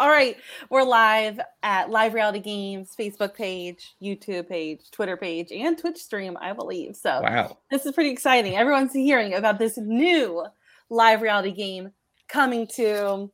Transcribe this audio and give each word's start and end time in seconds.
All 0.00 0.08
right, 0.08 0.38
we're 0.70 0.82
live 0.82 1.38
at 1.62 1.90
Live 1.90 2.14
Reality 2.14 2.38
Games 2.38 2.94
Facebook 2.98 3.34
page, 3.34 3.96
YouTube 4.02 4.48
page, 4.48 4.90
Twitter 4.90 5.14
page, 5.14 5.52
and 5.52 5.76
Twitch 5.76 5.98
stream, 5.98 6.38
I 6.40 6.54
believe. 6.54 6.96
So 6.96 7.20
wow, 7.20 7.58
this 7.70 7.84
is 7.84 7.92
pretty 7.92 8.08
exciting. 8.08 8.56
Everyone's 8.56 8.94
hearing 8.94 9.34
about 9.34 9.58
this 9.58 9.76
new 9.76 10.46
live 10.88 11.20
reality 11.20 11.52
game 11.52 11.90
coming 12.28 12.66
to 12.76 13.30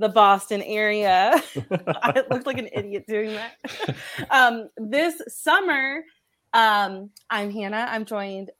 the 0.00 0.08
Boston 0.08 0.62
area. 0.62 1.40
I 1.70 2.24
looked 2.28 2.46
like 2.46 2.58
an 2.58 2.70
idiot 2.72 3.04
doing 3.06 3.34
that. 3.34 3.52
um, 4.30 4.70
this 4.76 5.22
summer, 5.28 6.02
um, 6.54 7.10
I'm 7.30 7.52
Hannah. 7.52 7.86
I'm 7.88 8.04
joined 8.04 8.50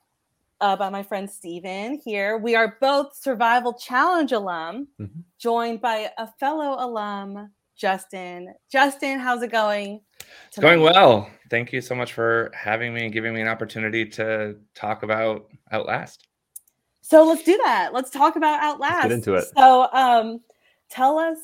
uh, 0.61 0.77
by 0.77 0.89
my 0.91 1.03
friend 1.03 1.29
Steven 1.29 2.01
here. 2.05 2.39
We 2.39 2.55
are 2.55 2.77
both 2.81 3.17
Survival 3.17 3.75
Challenge 3.75 4.33
alum, 4.33 4.89
mm-hmm. 5.01 5.21
joined 5.39 5.81
by 5.81 6.11
a 6.19 6.29
fellow 6.39 6.77
alum, 6.85 7.51
Justin. 7.77 8.55
Justin, 8.71 9.19
how's 9.19 9.43
it 9.43 9.51
going? 9.51 10.01
It's 10.49 10.59
going 10.59 10.81
well. 10.81 11.29
Thank 11.51 11.73
you 11.73 11.81
so 11.81 11.95
much 11.95 12.13
for 12.13 12.51
having 12.55 12.95
me 12.95 13.05
and 13.05 13.13
giving 13.13 13.35
me 13.35 13.41
an 13.41 13.49
opportunity 13.49 14.07
to 14.11 14.57
talk 14.75 15.03
about 15.03 15.47
Outlast. 15.73 16.27
So 17.03 17.25
let's 17.27 17.43
do 17.43 17.59
that. 17.65 17.93
Let's 17.93 18.11
talk 18.11 18.37
about 18.37 18.63
Outlast. 18.63 18.95
Let's 18.95 19.09
get 19.09 19.13
into 19.13 19.35
it. 19.35 19.45
So, 19.57 19.89
um, 19.93 20.41
tell 20.89 21.19
us 21.19 21.39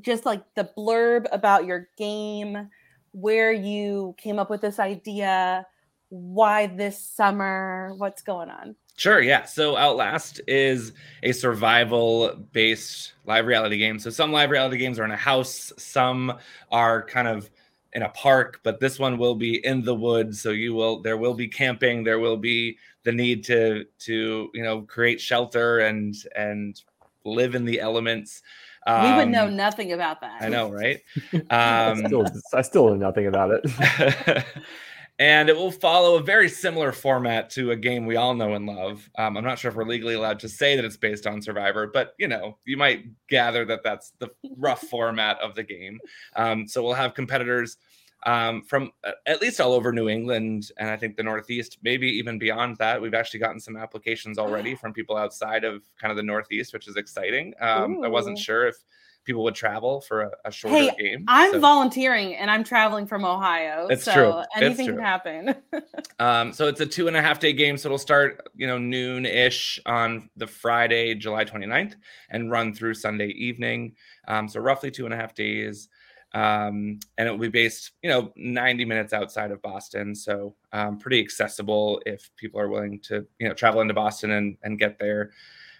just 0.00 0.26
like 0.26 0.42
the 0.56 0.68
blurb 0.76 1.26
about 1.32 1.64
your 1.64 1.88
game, 1.96 2.68
where 3.12 3.52
you 3.52 4.14
came 4.18 4.38
up 4.38 4.50
with 4.50 4.60
this 4.60 4.78
idea, 4.78 5.66
why 6.10 6.66
this 6.66 6.98
summer? 7.00 7.94
What's 7.96 8.22
going 8.22 8.50
on? 8.50 8.76
Sure, 8.96 9.22
yeah. 9.22 9.46
So 9.46 9.76
Outlast 9.76 10.42
is 10.46 10.92
a 11.22 11.32
survival 11.32 12.36
based 12.52 13.14
live 13.24 13.46
reality 13.46 13.78
game. 13.78 13.98
So 13.98 14.10
some 14.10 14.30
live 14.30 14.50
reality 14.50 14.76
games 14.76 14.98
are 14.98 15.04
in 15.04 15.10
a 15.10 15.16
house, 15.16 15.72
some 15.78 16.38
are 16.70 17.02
kind 17.06 17.26
of 17.26 17.48
in 17.94 18.02
a 18.02 18.08
park, 18.10 18.60
but 18.62 18.78
this 18.78 18.98
one 18.98 19.16
will 19.18 19.34
be 19.34 19.64
in 19.64 19.82
the 19.82 19.94
woods. 19.94 20.40
So 20.40 20.50
you 20.50 20.74
will 20.74 21.00
there 21.00 21.16
will 21.16 21.34
be 21.34 21.48
camping, 21.48 22.04
there 22.04 22.18
will 22.18 22.36
be 22.36 22.76
the 23.04 23.12
need 23.12 23.44
to 23.44 23.86
to 24.00 24.50
you 24.52 24.62
know 24.62 24.82
create 24.82 25.20
shelter 25.20 25.78
and 25.78 26.14
and 26.36 26.80
live 27.24 27.54
in 27.54 27.64
the 27.64 27.80
elements. 27.80 28.42
Um, 28.86 29.10
we 29.10 29.16
would 29.16 29.28
know 29.28 29.46
um, 29.46 29.56
nothing 29.56 29.92
about 29.92 30.20
that. 30.20 30.42
I 30.42 30.48
know, 30.48 30.70
right? 30.70 31.00
Um, 31.32 31.44
I, 31.50 32.02
still, 32.06 32.26
I 32.54 32.62
still 32.62 32.86
know 32.88 32.96
nothing 32.96 33.26
about 33.26 33.50
it. 33.52 34.44
and 35.20 35.50
it 35.50 35.56
will 35.56 35.70
follow 35.70 36.16
a 36.16 36.22
very 36.22 36.48
similar 36.48 36.92
format 36.92 37.50
to 37.50 37.72
a 37.72 37.76
game 37.76 38.06
we 38.06 38.16
all 38.16 38.34
know 38.34 38.54
and 38.54 38.64
love. 38.64 39.08
Um, 39.18 39.36
I'm 39.36 39.44
not 39.44 39.58
sure 39.58 39.70
if 39.70 39.76
we're 39.76 39.84
legally 39.84 40.14
allowed 40.14 40.40
to 40.40 40.48
say 40.48 40.76
that 40.76 40.84
it's 40.84 40.96
based 40.96 41.26
on 41.26 41.42
Survivor, 41.42 41.86
but 41.86 42.14
you 42.18 42.26
know, 42.26 42.56
you 42.64 42.78
might 42.78 43.04
gather 43.28 43.66
that 43.66 43.82
that's 43.84 44.14
the 44.18 44.30
rough 44.56 44.80
format 44.90 45.38
of 45.40 45.54
the 45.54 45.62
game. 45.62 46.00
Um, 46.36 46.66
so 46.66 46.82
we'll 46.82 46.94
have 46.94 47.12
competitors 47.12 47.76
um, 48.24 48.62
from 48.62 48.92
uh, 49.04 49.12
at 49.26 49.42
least 49.42 49.60
all 49.60 49.74
over 49.74 49.92
New 49.92 50.08
England 50.08 50.70
and 50.78 50.88
I 50.88 50.96
think 50.96 51.16
the 51.16 51.22
Northeast, 51.22 51.76
maybe 51.82 52.08
even 52.08 52.38
beyond 52.38 52.78
that. 52.78 53.00
We've 53.00 53.14
actually 53.14 53.40
gotten 53.40 53.60
some 53.60 53.76
applications 53.76 54.38
already 54.38 54.74
from 54.80 54.94
people 54.94 55.18
outside 55.18 55.64
of 55.64 55.82
kind 56.00 56.10
of 56.10 56.16
the 56.16 56.22
Northeast, 56.22 56.72
which 56.72 56.88
is 56.88 56.96
exciting. 56.96 57.52
Um, 57.60 58.02
I 58.02 58.08
wasn't 58.08 58.38
sure 58.38 58.66
if 58.66 58.76
people 59.24 59.42
would 59.44 59.54
travel 59.54 60.00
for 60.00 60.22
a, 60.22 60.30
a 60.46 60.50
shorter 60.50 60.76
hey, 60.76 60.90
game. 60.98 61.24
I'm 61.28 61.52
so. 61.52 61.60
volunteering 61.60 62.34
and 62.34 62.50
I'm 62.50 62.64
traveling 62.64 63.06
from 63.06 63.24
Ohio. 63.24 63.86
It's 63.88 64.04
so 64.04 64.12
true. 64.12 64.42
Anything 64.56 64.86
true. 64.86 64.96
can 64.96 65.04
happen. 65.04 65.54
um, 66.18 66.52
so 66.52 66.68
it's 66.68 66.80
a 66.80 66.86
two 66.86 67.08
and 67.08 67.16
a 67.16 67.22
half 67.22 67.38
day 67.38 67.52
game. 67.52 67.76
So 67.76 67.88
it'll 67.88 67.98
start, 67.98 68.48
you 68.56 68.66
know, 68.66 68.78
noon 68.78 69.26
ish 69.26 69.78
on 69.86 70.30
the 70.36 70.46
Friday, 70.46 71.14
July 71.14 71.44
29th 71.44 71.94
and 72.30 72.50
run 72.50 72.74
through 72.74 72.94
Sunday 72.94 73.28
evening. 73.28 73.94
Um, 74.28 74.48
so 74.48 74.60
roughly 74.60 74.90
two 74.90 75.04
and 75.04 75.14
a 75.14 75.16
half 75.16 75.34
days. 75.34 75.88
Um, 76.32 77.00
and 77.18 77.28
it 77.28 77.32
will 77.32 77.38
be 77.38 77.48
based, 77.48 77.92
you 78.02 78.10
know, 78.10 78.32
90 78.36 78.84
minutes 78.84 79.12
outside 79.12 79.50
of 79.50 79.60
Boston. 79.62 80.14
So 80.14 80.54
um, 80.72 80.98
pretty 80.98 81.20
accessible 81.20 82.00
if 82.06 82.30
people 82.36 82.60
are 82.60 82.68
willing 82.68 83.00
to, 83.00 83.26
you 83.38 83.48
know, 83.48 83.54
travel 83.54 83.80
into 83.80 83.94
Boston 83.94 84.30
and, 84.30 84.56
and 84.62 84.78
get 84.78 84.98
there. 84.98 85.32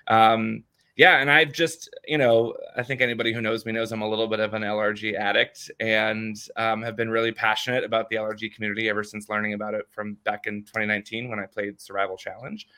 Um, 0.09 0.65
yeah, 1.01 1.17
and 1.23 1.31
I've 1.31 1.53
just, 1.53 1.89
you 2.07 2.19
know, 2.19 2.53
I 2.77 2.83
think 2.83 3.01
anybody 3.01 3.33
who 3.33 3.41
knows 3.41 3.65
me 3.65 3.73
knows 3.73 3.91
I'm 3.91 4.03
a 4.03 4.09
little 4.09 4.27
bit 4.27 4.39
of 4.39 4.53
an 4.53 4.61
LRG 4.61 5.15
addict 5.15 5.71
and 5.81 6.37
um, 6.57 6.83
have 6.83 6.95
been 6.95 7.09
really 7.09 7.33
passionate 7.33 7.85
about 7.85 8.11
the 8.11 8.17
LRG 8.17 8.55
community 8.55 8.87
ever 8.91 9.03
since 9.03 9.31
learning 9.31 9.55
about 9.55 9.73
it 9.73 9.87
from 9.91 10.19
back 10.27 10.47
in 10.47 10.61
2019 10.61 11.31
when 11.31 11.39
I 11.39 11.47
played 11.47 11.81
Survival 11.81 12.19
Challenge. 12.19 12.69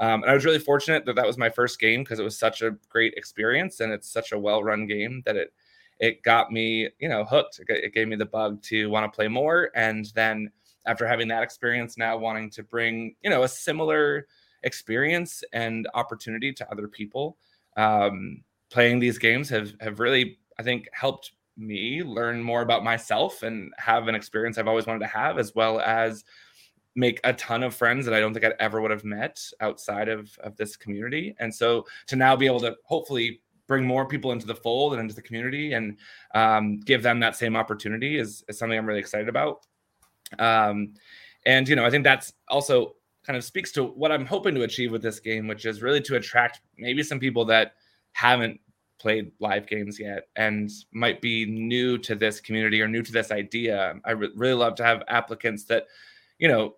Um, 0.00 0.22
and 0.22 0.30
I 0.32 0.34
was 0.34 0.44
really 0.44 0.58
fortunate 0.58 1.06
that 1.06 1.14
that 1.14 1.24
was 1.24 1.38
my 1.38 1.48
first 1.48 1.78
game 1.78 2.02
because 2.02 2.18
it 2.18 2.24
was 2.24 2.36
such 2.36 2.62
a 2.62 2.72
great 2.88 3.14
experience 3.16 3.78
and 3.78 3.92
it's 3.92 4.10
such 4.10 4.32
a 4.32 4.38
well-run 4.40 4.88
game 4.88 5.22
that 5.24 5.36
it 5.36 5.52
it 6.00 6.24
got 6.24 6.50
me, 6.50 6.88
you 6.98 7.08
know, 7.08 7.24
hooked. 7.24 7.60
It 7.68 7.94
gave 7.94 8.08
me 8.08 8.16
the 8.16 8.26
bug 8.26 8.60
to 8.64 8.90
want 8.90 9.04
to 9.04 9.14
play 9.14 9.28
more, 9.28 9.70
and 9.76 10.10
then 10.16 10.50
after 10.84 11.06
having 11.06 11.28
that 11.28 11.44
experience, 11.44 11.96
now 11.96 12.16
wanting 12.16 12.50
to 12.50 12.64
bring, 12.64 13.14
you 13.22 13.30
know, 13.30 13.44
a 13.44 13.48
similar 13.48 14.26
experience 14.64 15.44
and 15.52 15.86
opportunity 15.94 16.52
to 16.52 16.68
other 16.72 16.88
people 16.88 17.36
um, 17.78 18.42
playing 18.70 18.98
these 18.98 19.16
games 19.16 19.48
have 19.48 19.72
have 19.80 20.00
really, 20.00 20.38
I 20.58 20.62
think, 20.62 20.88
helped 20.92 21.32
me 21.56 22.02
learn 22.02 22.42
more 22.42 22.60
about 22.62 22.84
myself 22.84 23.42
and 23.42 23.72
have 23.78 24.08
an 24.08 24.14
experience 24.14 24.58
I've 24.58 24.68
always 24.68 24.86
wanted 24.86 25.00
to 25.00 25.06
have, 25.06 25.38
as 25.38 25.54
well 25.54 25.80
as 25.80 26.24
make 26.94 27.20
a 27.24 27.32
ton 27.32 27.62
of 27.62 27.74
friends 27.74 28.04
that 28.04 28.12
I 28.12 28.20
don't 28.20 28.34
think 28.34 28.44
I'd 28.44 28.54
ever 28.58 28.80
would 28.80 28.90
have 28.90 29.04
met 29.04 29.40
outside 29.60 30.08
of 30.08 30.36
of 30.40 30.56
this 30.56 30.76
community. 30.76 31.34
And 31.38 31.54
so 31.54 31.86
to 32.08 32.16
now 32.16 32.36
be 32.36 32.46
able 32.46 32.60
to 32.60 32.76
hopefully 32.84 33.40
bring 33.68 33.86
more 33.86 34.06
people 34.06 34.32
into 34.32 34.46
the 34.46 34.54
fold 34.54 34.94
and 34.94 35.00
into 35.00 35.14
the 35.14 35.22
community 35.22 35.74
and 35.74 35.98
um, 36.34 36.80
give 36.80 37.02
them 37.02 37.20
that 37.20 37.36
same 37.36 37.54
opportunity 37.54 38.18
is, 38.18 38.42
is 38.48 38.58
something 38.58 38.78
I'm 38.78 38.86
really 38.86 38.98
excited 38.98 39.28
about. 39.28 39.66
Um, 40.38 40.94
and 41.44 41.68
you 41.68 41.76
know, 41.76 41.84
I 41.84 41.90
think 41.90 42.02
that's 42.02 42.32
also 42.48 42.94
kind 43.28 43.36
of 43.36 43.44
speaks 43.44 43.70
to 43.72 43.84
what 43.84 44.10
I'm 44.10 44.24
hoping 44.24 44.54
to 44.54 44.62
achieve 44.62 44.90
with 44.90 45.02
this 45.02 45.20
game, 45.20 45.46
which 45.46 45.66
is 45.66 45.82
really 45.82 46.00
to 46.00 46.16
attract 46.16 46.62
maybe 46.78 47.02
some 47.02 47.20
people 47.20 47.44
that 47.44 47.74
haven't 48.12 48.58
played 48.98 49.32
live 49.38 49.66
games 49.66 50.00
yet 50.00 50.28
and 50.34 50.70
might 50.94 51.20
be 51.20 51.44
new 51.44 51.98
to 51.98 52.14
this 52.14 52.40
community 52.40 52.80
or 52.80 52.88
new 52.88 53.02
to 53.02 53.12
this 53.12 53.30
idea. 53.30 53.96
I 54.06 54.12
re- 54.12 54.30
really 54.34 54.54
love 54.54 54.76
to 54.76 54.84
have 54.84 55.02
applicants 55.08 55.64
that, 55.64 55.88
you 56.38 56.48
know, 56.48 56.76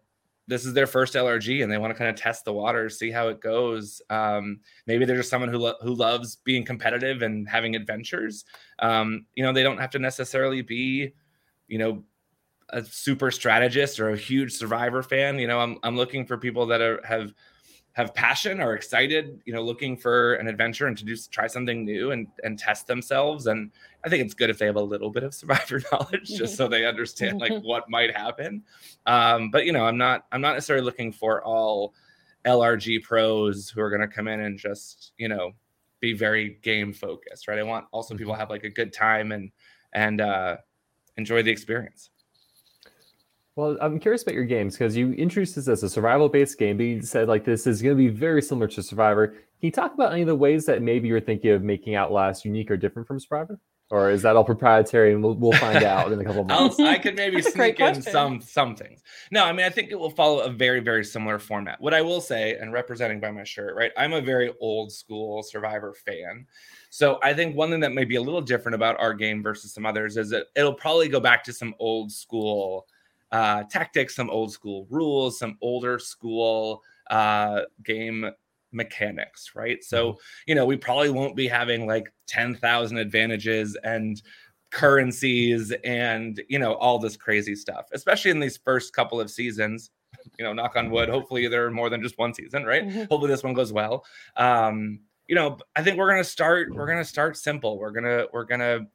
this 0.49 0.67
is 0.67 0.75
their 0.75 0.89
first 0.89 1.15
LRG 1.15 1.63
and 1.63 1.71
they 1.71 1.79
want 1.79 1.93
to 1.93 1.97
kind 1.97 2.11
of 2.11 2.17
test 2.17 2.45
the 2.45 2.53
waters, 2.53 2.99
see 2.99 3.13
how 3.13 3.29
it 3.29 3.41
goes. 3.41 4.03
Um, 4.11 4.59
maybe 4.89 5.05
they're 5.05 5.19
just 5.19 5.31
someone 5.31 5.51
who 5.51 5.59
lo- 5.59 5.79
who 5.81 5.95
loves 5.95 6.35
being 6.45 6.65
competitive 6.65 7.23
and 7.23 7.49
having 7.49 7.77
adventures. 7.77 8.45
Um, 8.81 9.27
you 9.37 9.45
know, 9.45 9.53
they 9.53 9.63
don't 9.63 9.79
have 9.79 9.91
to 9.91 10.01
necessarily 10.01 10.63
be, 10.63 11.15
you 11.69 11.79
know, 11.79 12.03
a 12.73 12.85
super 12.85 13.31
strategist 13.31 14.01
or 14.01 14.11
a 14.11 14.17
huge 14.17 14.53
survivor 14.53 15.03
fan 15.03 15.39
you 15.39 15.47
know 15.47 15.59
i'm, 15.61 15.79
I'm 15.83 15.97
looking 15.97 16.25
for 16.25 16.37
people 16.37 16.67
that 16.67 16.81
are 16.81 17.01
have 17.05 17.35
have 17.93 18.15
passion 18.15 18.61
are 18.61 18.75
excited 18.75 19.41
you 19.45 19.53
know 19.53 19.63
looking 19.63 19.97
for 19.97 20.35
an 20.35 20.47
adventure 20.47 20.87
and 20.87 20.97
to 20.97 21.05
do 21.05 21.17
try 21.31 21.47
something 21.47 21.85
new 21.85 22.13
and 22.13 22.29
and 22.45 22.59
test 22.59 22.87
themselves. 22.87 23.47
And 23.47 23.71
i 24.05 24.09
think 24.09 24.25
it's 24.25 24.35
good 24.35 24.51
if 24.51 24.59
they 24.59 24.67
have 24.67 24.77
a 24.77 24.83
little 24.83 25.11
bit 25.11 25.23
of 25.23 25.35
survivor 25.43 25.83
knowledge 25.91 26.29
just 26.29 26.57
so 26.57 26.69
they 26.69 26.87
understand 26.87 27.41
like 27.41 27.53
what 27.63 27.91
might 27.91 28.17
happen. 28.17 28.63
Um, 29.07 29.51
but 29.51 29.67
you 29.67 29.73
know 29.73 29.85
i'm 29.85 29.99
not 29.99 30.27
i'm 30.33 30.41
not 30.41 30.55
necessarily 30.55 30.85
looking 30.85 31.13
for 31.13 31.43
all 31.45 31.95
lrg 32.47 33.03
pros 33.03 33.69
who 33.69 33.83
are 33.83 33.91
going 33.91 34.01
to 34.01 34.09
come 34.09 34.27
in 34.27 34.41
and 34.41 34.59
just 34.59 35.13
you 35.19 35.29
know 35.29 35.53
be 36.01 36.15
very 36.15 36.59
game 36.63 36.93
focused 36.93 37.49
right? 37.49 37.59
I 37.59 37.63
want 37.63 37.87
also 37.91 38.17
people 38.17 38.35
have 38.35 38.49
like 38.51 38.65
a 38.65 38.71
good 38.71 38.93
time 38.93 39.33
and 39.33 39.51
and 39.93 40.21
uh 40.21 40.57
enjoy 41.17 41.43
the 41.43 41.51
experience 41.51 42.11
well, 43.61 43.77
I'm 43.83 43.99
curious 44.01 44.23
about 44.23 44.35
your 44.35 44.45
games 44.45 44.75
because 44.75 44.97
you 44.97 45.13
introduced 45.13 45.55
this 45.55 45.69
as 45.69 45.83
a 45.83 45.89
survival-based 45.89 46.59
game, 46.59 46.79
but 46.79 46.85
you 46.85 47.03
said 47.03 47.29
like 47.29 47.45
this 47.45 47.67
is 47.67 47.83
going 47.83 47.95
to 47.95 47.99
be 47.99 48.09
very 48.09 48.41
similar 48.41 48.67
to 48.69 48.83
Survivor. 48.83 49.29
Can 49.29 49.39
you 49.61 49.71
talk 49.71 49.93
about 49.93 50.13
any 50.13 50.23
of 50.23 50.29
the 50.29 50.35
ways 50.35 50.65
that 50.65 50.81
maybe 50.81 51.09
you're 51.09 51.21
thinking 51.21 51.51
of 51.51 51.63
making 51.63 51.95
Outlast 51.95 52.47
unique 52.47 52.71
or 52.71 52.79
different 52.79 53.07
from 53.07 53.21
Survivor? 53.21 53.61
Or 53.91 54.11
is 54.11 54.23
that 54.23 54.37
all 54.37 54.45
proprietary 54.45 55.13
and 55.13 55.23
we'll, 55.23 55.35
we'll 55.35 55.59
find 55.59 55.83
out 55.83 56.11
in 56.11 56.21
a 56.21 56.25
couple 56.25 56.41
of 56.43 56.47
months? 56.47 56.81
I 56.81 56.97
could 56.97 57.17
maybe 57.17 57.43
sneak 57.43 57.81
in 57.81 58.01
some 58.01 58.41
some 58.41 58.77
things. 58.77 59.03
No, 59.31 59.45
I 59.45 59.53
mean 59.53 59.67
I 59.67 59.71
think 59.71 59.91
it 59.91 59.99
will 59.99 60.11
follow 60.11 60.41
a 60.41 60.49
very 60.49 60.81
very 60.81 61.05
similar 61.05 61.39
format. 61.39 61.81
What 61.81 61.93
I 61.93 62.01
will 62.01 62.21
say, 62.21 62.57
and 62.57 62.73
representing 62.73 63.21
by 63.21 63.31
my 63.31 63.45
shirt, 63.45 63.75
right? 63.77 63.91
I'm 63.97 64.15
a 64.15 64.23
very 64.23 64.55
old 64.61 64.91
school 64.93 65.43
Survivor 65.43 65.93
fan. 65.93 66.47
So 66.89 67.19
I 67.23 67.35
think 67.35 67.57
one 67.57 67.71
thing 67.71 67.81
that 67.81 67.93
may 67.93 68.05
be 68.05 68.17
a 68.17 68.23
little 68.23 68.41
different 68.41 68.77
about 68.77 68.99
our 69.01 69.13
game 69.13 69.43
versus 69.43 69.75
some 69.75 69.85
others 69.85 70.17
is 70.17 70.31
that 70.31 70.47
it'll 70.57 70.73
probably 70.73 71.09
go 71.09 71.21
back 71.21 71.45
to 71.45 71.53
some 71.53 71.75
old 71.79 72.11
school 72.11 72.87
uh, 73.33 73.65
tactics, 73.65 74.17
some 74.17 74.31
old 74.31 74.53
school 74.53 74.87
rules, 74.91 75.39
some 75.39 75.57
older 75.61 75.99
school 75.99 76.83
uh, 77.11 77.63
game 77.85 78.31
mechanics, 78.73 79.53
right? 79.55 79.83
So, 79.83 80.13
mm-hmm. 80.13 80.19
you 80.47 80.55
know, 80.55 80.67
we 80.67 80.77
probably 80.77 81.11
won't 81.11 81.37
be 81.37 81.49
having 81.49 81.87
like 81.87 82.13
10,000 82.27 82.99
advantages 82.99 83.77
and 83.83 84.21
currencies 84.71 85.73
and, 85.85 86.41
you 86.49 86.59
know, 86.59 86.75
all 86.75 86.99
this 86.99 87.17
crazy 87.17 87.55
stuff, 87.55 87.87
especially 87.93 88.31
in 88.31 88.41
these 88.41 88.57
first 88.57 88.93
couple 88.93 89.21
of 89.21 89.31
seasons. 89.31 89.91
You 90.39 90.45
know, 90.45 90.53
knock 90.53 90.77
on 90.77 90.91
wood. 90.91 91.09
Hopefully, 91.09 91.47
there 91.47 91.65
are 91.65 91.71
more 91.71 91.89
than 91.89 92.03
just 92.03 92.19
one 92.19 92.35
season, 92.35 92.65
right? 92.65 92.87
Mm-hmm. 92.87 92.99
Hopefully, 93.11 93.29
this 93.29 93.45
one 93.45 93.55
goes 93.55 93.73
well. 93.73 94.05
Um, 94.37 95.01
you 95.29 95.35
know, 95.35 95.57
I 95.77 95.83
think 95.83 95.97
we're 95.97 96.11
gonna 96.11 96.25
start. 96.25 96.75
We're 96.75 96.87
gonna 96.87 97.05
start 97.05 97.37
simple. 97.37 97.79
We're 97.79 97.93
gonna 97.93 98.27
we're 98.33 98.45
gonna 98.45 98.87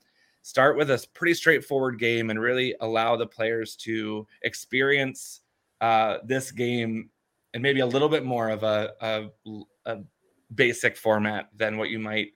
start 0.45 0.77
with 0.77 0.91
a 0.91 1.03
pretty 1.15 1.33
straightforward 1.33 1.97
game 1.97 2.29
and 2.29 2.39
really 2.39 2.75
allow 2.81 3.15
the 3.15 3.25
players 3.25 3.75
to 3.75 4.27
experience 4.43 5.41
uh, 5.81 6.19
this 6.23 6.51
game 6.51 7.09
and 7.55 7.63
maybe 7.63 7.79
a 7.79 7.85
little 7.85 8.07
bit 8.07 8.23
more 8.23 8.49
of 8.49 8.61
a, 8.61 8.93
a, 9.01 9.25
a, 9.87 9.97
basic 10.53 10.95
format 10.95 11.49
than 11.55 11.77
what 11.77 11.89
you 11.89 11.97
might 11.97 12.27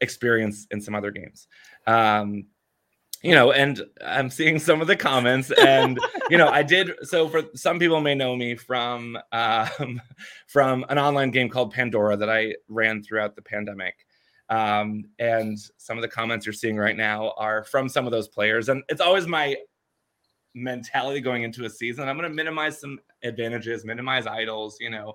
experience 0.00 0.66
in 0.70 0.80
some 0.80 0.94
other 0.94 1.10
games. 1.10 1.48
Um, 1.86 2.46
you 3.22 3.34
know, 3.34 3.52
and 3.52 3.82
I'm 4.02 4.30
seeing 4.30 4.58
some 4.58 4.80
of 4.80 4.86
the 4.86 4.96
comments, 4.96 5.50
and 5.50 6.00
you 6.30 6.38
know, 6.38 6.48
I 6.48 6.62
did. 6.62 6.92
So 7.02 7.28
for 7.28 7.42
some 7.54 7.78
people 7.78 8.00
may 8.00 8.14
know 8.14 8.34
me 8.34 8.54
from 8.54 9.18
um, 9.32 10.00
from 10.46 10.86
an 10.88 10.98
online 10.98 11.30
game 11.30 11.50
called 11.50 11.74
Pandora 11.74 12.16
that 12.16 12.30
I 12.30 12.54
ran 12.68 13.02
throughout 13.02 13.36
the 13.36 13.42
pandemic. 13.42 14.06
Um, 14.50 15.04
and 15.18 15.58
some 15.76 15.96
of 15.96 16.02
the 16.02 16.08
comments 16.08 16.44
you're 16.44 16.52
seeing 16.52 16.76
right 16.76 16.96
now 16.96 17.32
are 17.36 17.64
from 17.64 17.88
some 17.88 18.06
of 18.06 18.10
those 18.10 18.28
players, 18.28 18.68
and 18.68 18.82
it's 18.88 19.00
always 19.00 19.26
my 19.26 19.56
mentality 20.54 21.20
going 21.20 21.44
into 21.44 21.64
a 21.64 21.70
season. 21.70 22.08
I'm 22.08 22.16
going 22.16 22.28
to 22.28 22.34
minimize 22.34 22.80
some 22.80 22.98
advantages, 23.22 23.84
minimize 23.84 24.26
idols, 24.26 24.78
you 24.80 24.90
know, 24.90 25.14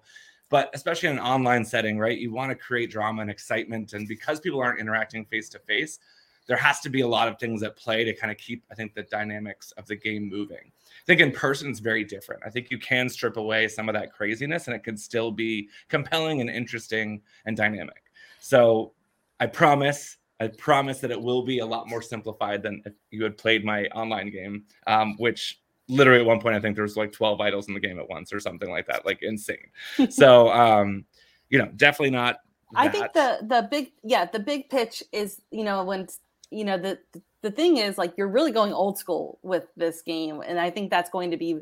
but 0.50 0.70
especially 0.74 1.10
in 1.10 1.18
an 1.18 1.24
online 1.24 1.66
setting, 1.66 2.00
right? 2.00 2.18
You 2.18 2.32
want 2.32 2.52
to 2.52 2.56
create 2.56 2.90
drama 2.90 3.22
and 3.22 3.30
excitement, 3.30 3.94
and 3.94 4.08
because 4.08 4.40
people 4.40 4.62
aren't 4.62 4.80
interacting 4.80 5.26
face 5.26 5.50
to 5.50 5.60
face 5.60 6.00
there 6.48 6.58
has 6.58 6.80
to 6.82 6.90
be 6.90 7.02
a 7.02 7.08
lot 7.08 7.28
of 7.28 7.40
things 7.40 7.64
at 7.64 7.76
play 7.76 8.04
to 8.04 8.14
kind 8.14 8.32
of 8.32 8.38
keep, 8.38 8.64
I 8.72 8.76
think, 8.76 8.94
the 8.94 9.04
dynamics 9.04 9.72
of 9.74 9.88
the 9.88 9.96
game 9.96 10.30
moving. 10.30 10.72
I 10.82 11.06
think 11.06 11.22
in 11.22 11.32
person 11.32 11.70
it's 11.70 11.80
very 11.80 12.04
different. 12.04 12.44
I 12.46 12.50
think 12.50 12.70
you 12.70 12.78
can 12.78 13.10
strip 13.10 13.38
away 13.38 13.68
some 13.68 13.90
of 13.90 13.94
that 13.94 14.14
craziness 14.14 14.68
and 14.68 14.76
it 14.76 14.84
can 14.84 14.98
still 14.98 15.32
be 15.32 15.70
compelling 15.90 16.42
and 16.42 16.50
interesting 16.50 17.22
and 17.46 17.58
dynamic. 17.58 18.04
So 18.40 18.94
I 19.40 19.48
promise, 19.48 20.18
I 20.40 20.48
promise 20.48 21.00
that 21.00 21.12
it 21.12 21.22
will 21.22 21.44
be 21.44 21.60
a 21.60 21.66
lot 21.66 21.90
more 21.90 22.02
simplified 22.02 22.64
than 22.64 22.82
if 22.86 22.94
you 23.12 23.24
had 23.24 23.38
played 23.38 23.66
my 23.66 23.86
online 23.88 24.32
game, 24.32 24.64
um, 24.88 25.16
which 25.18 25.62
literally 25.88 26.22
at 26.22 26.26
one 26.26 26.40
point 26.40 26.56
I 26.56 26.60
think 26.60 26.76
there 26.76 26.84
was 26.84 26.98
like 26.98 27.12
12 27.12 27.40
idols 27.42 27.68
in 27.68 27.74
the 27.74 27.80
game 27.80 28.00
at 28.00 28.10
once 28.10 28.34
or 28.34 28.40
something 28.40 28.70
like 28.70 28.88
that, 28.88 29.06
like 29.06 29.22
insane. 29.22 29.68
so 30.10 30.50
um, 30.50 31.06
you 31.50 31.60
know, 31.60 31.70
definitely 31.76 32.12
not 32.12 32.38
I 32.74 32.90
think 32.90 33.14
the 33.14 33.40
the 33.42 33.68
big 33.70 33.92
yeah 34.04 34.26
the 34.26 34.40
big 34.40 34.70
pitch 34.70 35.04
is 35.12 35.42
you 35.52 35.64
know 35.64 35.84
when 35.84 36.08
you 36.50 36.64
know 36.64 36.78
the 36.78 37.00
the 37.42 37.52
thing 37.52 37.78
is 37.78 37.98
like 37.98 38.14
you're 38.18 38.28
really 38.28 38.52
going 38.52 38.74
old 38.74 38.98
school 38.98 39.40
with 39.44 39.66
this 39.76 40.02
game 40.02 40.42
and 40.46 40.60
i 40.60 40.70
think 40.70 40.90
that's 40.90 41.10
going 41.10 41.32
to 41.32 41.38
be 41.38 41.60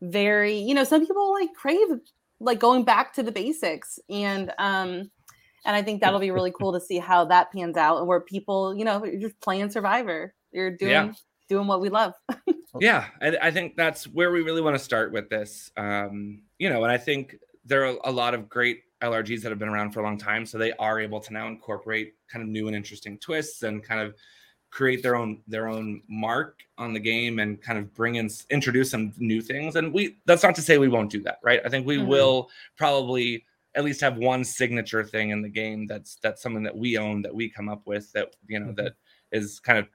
very 0.00 0.56
you 0.56 0.74
know 0.74 0.84
some 0.84 1.06
people 1.06 1.32
like 1.32 1.52
crave 1.54 1.88
like 2.40 2.58
going 2.58 2.84
back 2.84 3.12
to 3.14 3.22
the 3.22 3.32
basics 3.32 3.98
and 4.08 4.52
um 4.58 5.10
and 5.66 5.76
i 5.76 5.82
think 5.82 6.00
that'll 6.00 6.20
be 6.20 6.30
really 6.30 6.52
cool 6.52 6.72
to 6.72 6.80
see 6.80 6.98
how 6.98 7.24
that 7.24 7.52
pans 7.52 7.76
out 7.76 7.98
and 7.98 8.06
where 8.06 8.20
people 8.20 8.74
you 8.74 8.84
know 8.84 9.04
you're 9.04 9.20
just 9.20 9.40
playing 9.40 9.70
survivor 9.70 10.34
you're 10.52 10.70
doing 10.70 10.90
yeah. 10.90 11.12
doing 11.48 11.66
what 11.66 11.80
we 11.80 11.88
love 11.88 12.14
yeah 12.80 13.06
I, 13.20 13.36
I, 13.42 13.50
think 13.50 13.76
that's 13.76 14.04
where 14.04 14.30
we 14.30 14.42
really 14.42 14.62
want 14.62 14.76
to 14.76 14.82
start 14.82 15.12
with 15.12 15.28
this 15.28 15.70
um 15.76 16.42
you 16.58 16.70
know 16.70 16.82
and 16.84 16.92
i 16.92 16.96
think 16.96 17.36
there 17.64 17.84
are 17.84 17.96
a 18.04 18.12
lot 18.12 18.32
of 18.32 18.48
great 18.48 18.82
LRGs 19.02 19.42
that 19.42 19.50
have 19.50 19.58
been 19.58 19.68
around 19.68 19.92
for 19.92 20.00
a 20.00 20.02
long 20.02 20.16
time, 20.16 20.46
so 20.46 20.56
they 20.56 20.72
are 20.74 21.00
able 21.00 21.20
to 21.20 21.32
now 21.32 21.48
incorporate 21.48 22.14
kind 22.28 22.42
of 22.42 22.48
new 22.48 22.66
and 22.66 22.76
interesting 22.76 23.18
twists 23.18 23.62
and 23.62 23.82
kind 23.82 24.00
of 24.00 24.14
create 24.70 25.02
their 25.02 25.16
own 25.16 25.42
their 25.46 25.68
own 25.68 26.02
mark 26.08 26.60
on 26.76 26.92
the 26.92 27.00
game 27.00 27.38
and 27.38 27.62
kind 27.62 27.78
of 27.78 27.94
bring 27.94 28.16
in 28.16 28.28
introduce 28.50 28.90
some 28.90 29.12
new 29.18 29.40
things. 29.40 29.76
And 29.76 29.92
we 29.92 30.16
that's 30.26 30.42
not 30.42 30.54
to 30.56 30.62
say 30.62 30.78
we 30.78 30.88
won't 30.88 31.10
do 31.10 31.22
that, 31.22 31.38
right? 31.42 31.60
I 31.64 31.68
think 31.68 31.86
we 31.86 31.98
mm-hmm. 31.98 32.08
will 32.08 32.50
probably 32.76 33.44
at 33.76 33.84
least 33.84 34.00
have 34.00 34.16
one 34.16 34.42
signature 34.42 35.04
thing 35.04 35.30
in 35.30 35.42
the 35.42 35.48
game 35.48 35.86
that's 35.86 36.16
that's 36.22 36.42
something 36.42 36.64
that 36.64 36.76
we 36.76 36.96
own 36.96 37.22
that 37.22 37.34
we 37.34 37.48
come 37.48 37.68
up 37.68 37.82
with 37.86 38.10
that 38.12 38.34
you 38.48 38.58
know 38.58 38.66
mm-hmm. 38.66 38.84
that 38.84 38.94
is 39.32 39.60
kind 39.60 39.78
of 39.78 39.86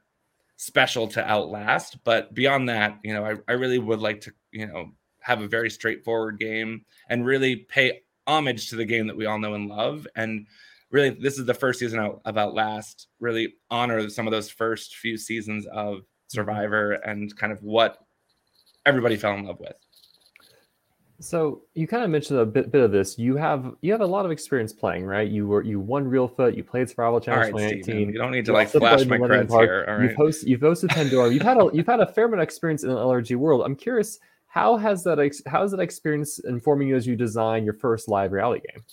special 0.57 1.07
to 1.07 1.27
outlast 1.27 1.97
but 2.03 2.33
beyond 2.33 2.69
that 2.69 2.97
you 3.03 3.13
know 3.13 3.25
I, 3.25 3.35
I 3.47 3.53
really 3.53 3.79
would 3.79 3.99
like 3.99 4.21
to 4.21 4.33
you 4.51 4.67
know 4.67 4.91
have 5.21 5.41
a 5.41 5.47
very 5.47 5.69
straightforward 5.69 6.39
game 6.39 6.83
and 7.09 7.25
really 7.25 7.55
pay 7.55 8.01
homage 8.27 8.69
to 8.69 8.75
the 8.75 8.85
game 8.85 9.07
that 9.07 9.17
we 9.17 9.25
all 9.25 9.39
know 9.39 9.53
and 9.53 9.69
love. 9.69 10.07
And 10.15 10.47
really, 10.89 11.09
this 11.09 11.39
is 11.39 11.45
the 11.45 11.53
first 11.53 11.79
season 11.79 11.99
of 11.99 12.37
Outlast. 12.37 13.07
Really 13.19 13.53
honor 13.69 14.09
some 14.09 14.27
of 14.27 14.31
those 14.31 14.49
first 14.49 14.95
few 14.95 15.17
seasons 15.17 15.65
of 15.67 16.01
Survivor 16.27 16.93
and 16.93 17.35
kind 17.35 17.51
of 17.51 17.61
what 17.61 17.97
everybody 18.85 19.15
fell 19.15 19.33
in 19.33 19.45
love 19.45 19.59
with. 19.59 19.75
So 21.21 21.61
you 21.75 21.87
kind 21.87 22.03
of 22.03 22.09
mentioned 22.09 22.39
a 22.39 22.45
bit, 22.45 22.71
bit 22.71 22.81
of 22.81 22.91
this. 22.91 23.17
You 23.17 23.35
have 23.35 23.75
you 23.81 23.91
have 23.91 24.01
a 24.01 24.05
lot 24.05 24.25
of 24.25 24.31
experience 24.31 24.73
playing, 24.73 25.05
right? 25.05 25.29
You 25.29 25.47
were 25.47 25.63
you 25.63 25.79
won 25.79 26.05
Reelfoot, 26.05 26.57
you 26.57 26.63
played 26.63 26.89
Survival 26.89 27.21
Challenge 27.21 27.51
2018. 27.51 28.09
you 28.09 28.17
don't 28.17 28.31
need 28.31 28.45
to 28.45 28.53
like 28.53 28.69
flash 28.69 29.05
my 29.05 29.17
creds 29.17 29.49
Park. 29.49 29.63
here. 29.63 29.85
All 29.87 29.95
right. 29.95 30.09
You've 30.09 30.17
hosted 30.17 30.47
you've 30.47 30.61
hosted 30.61 30.89
Pandora. 30.89 31.31
You've 31.31 31.43
had 31.43 31.57
a 31.57 31.69
you've 31.73 31.87
had 31.87 31.99
a 31.99 32.11
fair 32.11 32.25
amount 32.25 32.41
of 32.41 32.43
experience 32.43 32.83
in 32.83 32.89
the 32.89 32.95
LRG 32.95 33.35
world. 33.35 33.61
I'm 33.63 33.75
curious 33.75 34.19
how 34.47 34.75
has 34.77 35.03
that 35.03 35.19
ex- 35.19 35.43
how 35.45 35.61
has 35.61 35.71
that 35.71 35.79
experience 35.79 36.39
informing 36.39 36.89
you 36.89 36.95
as 36.95 37.07
you 37.07 37.15
design 37.15 37.63
your 37.63 37.75
first 37.75 38.09
live 38.09 38.31
reality 38.31 38.65
game? 38.73 38.83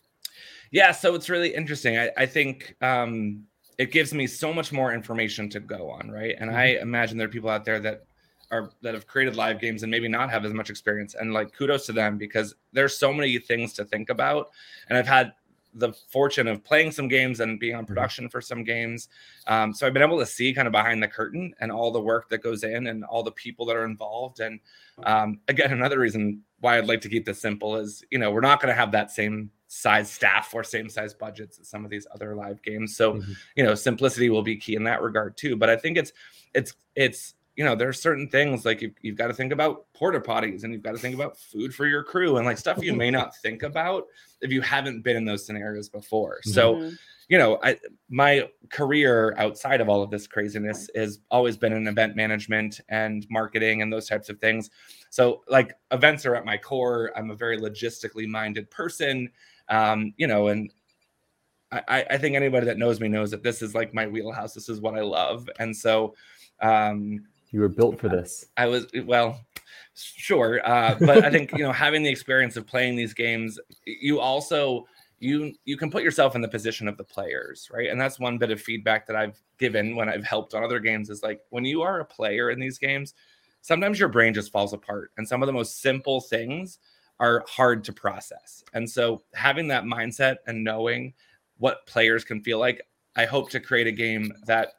Yeah, 0.70 0.92
so 0.92 1.14
it's 1.14 1.28
really 1.28 1.54
interesting. 1.54 1.98
I, 1.98 2.10
I 2.16 2.26
think 2.26 2.76
um, 2.82 3.44
it 3.78 3.90
gives 3.90 4.12
me 4.12 4.26
so 4.26 4.52
much 4.52 4.70
more 4.70 4.92
information 4.92 5.48
to 5.50 5.60
go 5.60 5.90
on, 5.90 6.10
right? 6.10 6.36
And 6.38 6.50
mm-hmm. 6.50 6.58
I 6.58 6.64
imagine 6.80 7.16
there 7.16 7.26
are 7.26 7.30
people 7.30 7.48
out 7.48 7.64
there 7.64 7.80
that 7.80 8.04
are 8.50 8.70
that 8.82 8.94
have 8.94 9.06
created 9.06 9.36
live 9.36 9.60
games 9.60 9.82
and 9.82 9.90
maybe 9.90 10.08
not 10.08 10.30
have 10.30 10.44
as 10.44 10.52
much 10.52 10.70
experience. 10.70 11.14
And 11.14 11.32
like 11.32 11.52
kudos 11.52 11.86
to 11.86 11.92
them 11.92 12.18
because 12.18 12.54
there's 12.72 12.96
so 12.96 13.12
many 13.12 13.38
things 13.38 13.72
to 13.74 13.84
think 13.84 14.10
about. 14.10 14.50
And 14.88 14.96
I've 14.96 15.06
had 15.06 15.32
the 15.74 15.92
fortune 15.92 16.48
of 16.48 16.64
playing 16.64 16.90
some 16.90 17.08
games 17.08 17.40
and 17.40 17.60
being 17.60 17.74
on 17.74 17.84
mm-hmm. 17.84 17.92
production 17.92 18.28
for 18.28 18.40
some 18.40 18.64
games. 18.64 19.08
Um, 19.46 19.72
so 19.72 19.86
I've 19.86 19.92
been 19.92 20.02
able 20.02 20.18
to 20.18 20.26
see 20.26 20.52
kind 20.52 20.66
of 20.66 20.72
behind 20.72 21.02
the 21.02 21.08
curtain 21.08 21.54
and 21.60 21.70
all 21.70 21.90
the 21.90 22.00
work 22.00 22.28
that 22.30 22.42
goes 22.42 22.64
in 22.64 22.86
and 22.86 23.04
all 23.04 23.22
the 23.22 23.32
people 23.32 23.66
that 23.66 23.76
are 23.76 23.84
involved. 23.84 24.40
And 24.40 24.60
um, 25.04 25.40
again, 25.46 25.72
another 25.72 25.98
reason 25.98 26.42
why 26.60 26.78
I'd 26.78 26.86
like 26.86 27.02
to 27.02 27.08
keep 27.08 27.24
this 27.24 27.40
simple 27.40 27.76
is, 27.76 28.02
you 28.10 28.18
know, 28.18 28.30
we're 28.30 28.40
not 28.40 28.60
going 28.60 28.72
to 28.72 28.78
have 28.78 28.92
that 28.92 29.10
same 29.10 29.50
size 29.68 30.10
staff 30.10 30.54
or 30.54 30.64
same 30.64 30.88
size 30.88 31.14
budgets 31.14 31.60
as 31.60 31.68
some 31.68 31.84
of 31.84 31.90
these 31.90 32.06
other 32.12 32.34
live 32.34 32.62
games. 32.62 32.96
So, 32.96 33.14
mm-hmm. 33.14 33.32
you 33.54 33.64
know, 33.64 33.74
simplicity 33.74 34.30
will 34.30 34.42
be 34.42 34.56
key 34.56 34.74
in 34.74 34.84
that 34.84 35.02
regard 35.02 35.36
too. 35.36 35.56
But 35.56 35.70
I 35.70 35.76
think 35.76 35.98
it's, 35.98 36.12
it's, 36.54 36.74
it's, 36.96 37.34
you 37.58 37.64
know, 37.64 37.74
there 37.74 37.88
are 37.88 37.92
certain 37.92 38.28
things 38.28 38.64
like 38.64 38.80
you've, 38.80 38.94
you've 39.02 39.16
got 39.16 39.26
to 39.26 39.34
think 39.34 39.52
about 39.52 39.92
porta 39.92 40.20
potties 40.20 40.62
and 40.62 40.72
you've 40.72 40.84
got 40.84 40.92
to 40.92 40.98
think 40.98 41.16
about 41.16 41.36
food 41.36 41.74
for 41.74 41.88
your 41.88 42.04
crew 42.04 42.36
and 42.36 42.46
like 42.46 42.56
stuff 42.56 42.78
you 42.80 42.94
may 42.94 43.10
not 43.10 43.36
think 43.38 43.64
about 43.64 44.04
if 44.40 44.52
you 44.52 44.60
haven't 44.60 45.02
been 45.02 45.16
in 45.16 45.24
those 45.24 45.44
scenarios 45.44 45.88
before. 45.88 46.38
Mm-hmm. 46.46 46.50
So, 46.52 46.92
you 47.28 47.36
know, 47.36 47.58
I 47.64 47.76
my 48.08 48.48
career 48.70 49.34
outside 49.38 49.80
of 49.80 49.88
all 49.88 50.04
of 50.04 50.10
this 50.10 50.28
craziness 50.28 50.88
has 50.94 51.18
always 51.32 51.56
been 51.56 51.72
in 51.72 51.88
event 51.88 52.14
management 52.14 52.80
and 52.90 53.26
marketing 53.28 53.82
and 53.82 53.92
those 53.92 54.06
types 54.06 54.28
of 54.28 54.38
things. 54.38 54.70
So, 55.10 55.42
like 55.48 55.74
events 55.90 56.24
are 56.26 56.36
at 56.36 56.44
my 56.44 56.58
core. 56.58 57.10
I'm 57.16 57.32
a 57.32 57.34
very 57.34 57.58
logistically 57.58 58.28
minded 58.28 58.70
person, 58.70 59.28
um, 59.68 60.14
you 60.16 60.28
know, 60.28 60.46
and 60.46 60.72
I, 61.72 62.06
I 62.08 62.18
think 62.18 62.36
anybody 62.36 62.66
that 62.66 62.78
knows 62.78 63.00
me 63.00 63.08
knows 63.08 63.32
that 63.32 63.42
this 63.42 63.62
is 63.62 63.74
like 63.74 63.92
my 63.92 64.06
wheelhouse. 64.06 64.54
This 64.54 64.68
is 64.68 64.80
what 64.80 64.94
I 64.94 65.02
love, 65.02 65.50
and 65.58 65.76
so 65.76 66.14
um, 66.60 67.26
you 67.50 67.60
were 67.60 67.68
built 67.68 67.98
for 67.98 68.08
this. 68.08 68.46
I 68.56 68.66
was 68.66 68.86
well, 69.04 69.40
sure, 69.94 70.60
uh, 70.64 70.96
but 71.00 71.24
I 71.24 71.30
think 71.30 71.52
you 71.52 71.64
know 71.64 71.72
having 71.86 72.02
the 72.02 72.10
experience 72.10 72.56
of 72.56 72.66
playing 72.66 72.96
these 72.96 73.14
games, 73.14 73.58
you 73.84 74.20
also 74.20 74.86
you 75.18 75.54
you 75.64 75.76
can 75.76 75.90
put 75.90 76.02
yourself 76.02 76.34
in 76.34 76.40
the 76.40 76.48
position 76.48 76.88
of 76.88 76.96
the 76.96 77.04
players, 77.04 77.68
right? 77.72 77.88
And 77.90 78.00
that's 78.00 78.20
one 78.20 78.38
bit 78.38 78.50
of 78.50 78.60
feedback 78.60 79.06
that 79.06 79.16
I've 79.16 79.40
given 79.58 79.96
when 79.96 80.08
I've 80.08 80.24
helped 80.24 80.54
on 80.54 80.62
other 80.62 80.80
games 80.80 81.10
is 81.10 81.22
like 81.22 81.40
when 81.50 81.64
you 81.64 81.82
are 81.82 82.00
a 82.00 82.04
player 82.04 82.50
in 82.50 82.60
these 82.60 82.78
games, 82.78 83.14
sometimes 83.62 83.98
your 83.98 84.08
brain 84.08 84.34
just 84.34 84.52
falls 84.52 84.72
apart, 84.72 85.12
and 85.16 85.26
some 85.26 85.42
of 85.42 85.46
the 85.46 85.52
most 85.52 85.80
simple 85.80 86.20
things 86.20 86.78
are 87.20 87.44
hard 87.48 87.82
to 87.84 87.92
process. 87.92 88.62
And 88.74 88.88
so 88.88 89.22
having 89.34 89.68
that 89.68 89.84
mindset 89.84 90.36
and 90.46 90.62
knowing 90.62 91.14
what 91.58 91.84
players 91.86 92.24
can 92.24 92.40
feel 92.42 92.60
like, 92.60 92.82
I 93.16 93.24
hope 93.24 93.50
to 93.50 93.60
create 93.60 93.88
a 93.88 93.92
game 93.92 94.32
that 94.46 94.74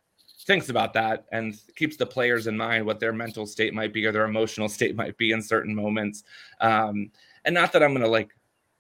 thinks 0.50 0.70
about 0.70 0.94
that 0.94 1.25
and 1.32 1.56
keeps 1.75 1.96
the 1.96 2.06
players 2.08 2.48
in 2.48 2.58
mind 2.58 2.84
what 2.84 3.00
their 3.00 3.13
mental 3.13 3.46
state 3.46 3.72
might 3.72 3.94
be 3.94 4.03
or 4.03 4.12
their 4.12 4.25
emotional 4.25 4.68
state 4.77 4.96
might 4.96 5.15
be 5.15 5.32
in 5.32 5.44
certain 5.44 5.75
moments. 5.75 6.24
Um, 6.60 7.12
and 7.46 7.53
not 7.53 7.72
that 7.74 7.84
I'm 7.84 7.91
going 7.91 8.01
to 8.01 8.10
like 8.10 8.32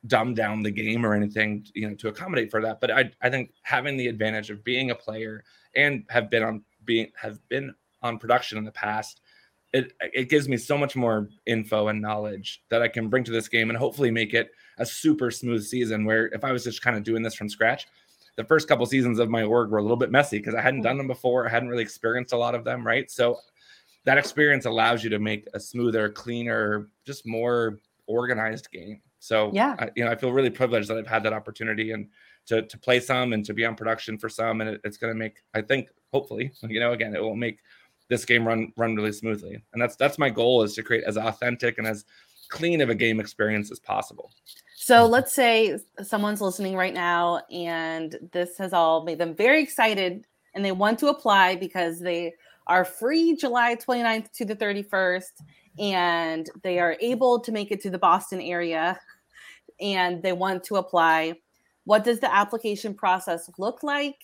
dumb 0.07 0.33
down 0.33 0.63
the 0.63 0.71
game 0.71 1.05
or 1.05 1.13
anything, 1.13 1.67
you 1.75 1.87
know, 1.87 1.93
to 1.97 2.07
accommodate 2.07 2.49
for 2.49 2.59
that. 2.63 2.81
But 2.81 2.89
I, 2.89 3.11
I 3.21 3.29
think 3.29 3.51
having 3.61 3.97
the 3.97 4.07
advantage 4.07 4.49
of 4.49 4.63
being 4.63 4.89
a 4.89 4.95
player 4.95 5.43
and 5.75 6.05
have 6.09 6.31
been 6.31 6.41
on 6.41 6.63
being 6.85 7.11
have 7.15 7.37
been 7.49 7.75
on 8.01 8.17
production 8.17 8.57
in 8.57 8.63
the 8.63 8.71
past, 8.71 9.21
it 9.71 9.93
it 10.01 10.27
gives 10.27 10.49
me 10.49 10.57
so 10.57 10.75
much 10.75 10.95
more 10.95 11.29
info 11.45 11.89
and 11.89 12.01
knowledge 12.01 12.63
that 12.69 12.81
I 12.81 12.87
can 12.87 13.09
bring 13.09 13.23
to 13.25 13.31
this 13.31 13.47
game 13.47 13.69
and 13.69 13.77
hopefully 13.77 14.09
make 14.09 14.33
it 14.33 14.49
a 14.79 14.87
super 14.87 15.29
smooth 15.29 15.63
season. 15.63 16.03
Where 16.03 16.29
if 16.29 16.43
I 16.43 16.51
was 16.51 16.63
just 16.63 16.81
kind 16.81 16.97
of 16.97 17.03
doing 17.03 17.21
this 17.21 17.35
from 17.35 17.47
scratch, 17.47 17.85
the 18.35 18.43
first 18.43 18.67
couple 18.67 18.85
seasons 18.85 19.19
of 19.19 19.29
my 19.29 19.43
org 19.43 19.69
were 19.69 19.77
a 19.77 19.81
little 19.81 19.97
bit 19.97 20.11
messy 20.11 20.37
because 20.37 20.55
I 20.55 20.61
hadn't 20.61 20.79
mm-hmm. 20.79 20.87
done 20.87 20.97
them 20.97 21.07
before. 21.07 21.47
I 21.47 21.49
hadn't 21.49 21.69
really 21.69 21.83
experienced 21.83 22.33
a 22.33 22.37
lot 22.37 22.55
of 22.55 22.63
them, 22.63 22.85
right? 22.85 23.09
So 23.09 23.39
that 24.05 24.17
experience 24.17 24.65
allows 24.65 25.03
you 25.03 25.09
to 25.09 25.19
make 25.19 25.47
a 25.53 25.59
smoother, 25.59 26.09
cleaner, 26.09 26.89
just 27.05 27.25
more 27.27 27.79
organized 28.07 28.71
game. 28.71 29.01
So 29.19 29.51
yeah, 29.53 29.75
I, 29.79 29.89
you 29.95 30.05
know, 30.05 30.11
I 30.11 30.15
feel 30.15 30.31
really 30.31 30.49
privileged 30.49 30.89
that 30.89 30.97
I've 30.97 31.07
had 31.07 31.23
that 31.23 31.33
opportunity 31.33 31.91
and 31.91 32.07
to 32.47 32.63
to 32.63 32.77
play 32.77 32.99
some 32.99 33.33
and 33.33 33.45
to 33.45 33.53
be 33.53 33.65
on 33.65 33.75
production 33.75 34.17
for 34.17 34.29
some, 34.29 34.61
and 34.61 34.69
it, 34.71 34.81
it's 34.83 34.97
going 34.97 35.13
to 35.13 35.17
make, 35.17 35.43
I 35.53 35.61
think, 35.61 35.89
hopefully, 36.11 36.51
you 36.63 36.79
know, 36.79 36.93
again, 36.93 37.15
it 37.15 37.21
will 37.21 37.35
make 37.35 37.59
this 38.07 38.25
game 38.25 38.47
run 38.47 38.73
run 38.75 38.95
really 38.95 39.11
smoothly. 39.11 39.61
And 39.73 39.81
that's 39.81 39.95
that's 39.95 40.17
my 40.17 40.29
goal 40.29 40.63
is 40.63 40.73
to 40.75 40.83
create 40.83 41.03
as 41.03 41.17
authentic 41.17 41.77
and 41.77 41.87
as 41.87 42.05
clean 42.49 42.81
of 42.81 42.89
a 42.89 42.95
game 42.95 43.19
experience 43.19 43.71
as 43.71 43.79
possible. 43.79 44.31
So 44.75 45.05
let's 45.05 45.33
say 45.33 45.77
someone's 46.01 46.41
listening 46.41 46.75
right 46.75 46.93
now 46.93 47.41
and 47.51 48.17
this 48.31 48.57
has 48.57 48.73
all 48.73 49.03
made 49.03 49.19
them 49.19 49.35
very 49.35 49.61
excited 49.61 50.25
and 50.53 50.65
they 50.65 50.71
want 50.71 50.99
to 50.99 51.07
apply 51.07 51.55
because 51.55 51.99
they 51.99 52.33
are 52.67 52.85
free 52.85 53.35
July 53.35 53.75
29th 53.75 54.31
to 54.31 54.45
the 54.45 54.55
31st 54.55 55.41
and 55.77 56.49
they 56.63 56.79
are 56.79 56.97
able 57.01 57.39
to 57.39 57.51
make 57.51 57.71
it 57.71 57.81
to 57.81 57.89
the 57.89 57.99
Boston 57.99 58.41
area 58.41 58.99
and 59.79 60.21
they 60.23 60.33
want 60.33 60.63
to 60.65 60.75
apply. 60.75 61.35
What 61.85 62.03
does 62.03 62.19
the 62.19 62.33
application 62.33 62.93
process 62.93 63.49
look 63.57 63.83
like? 63.83 64.15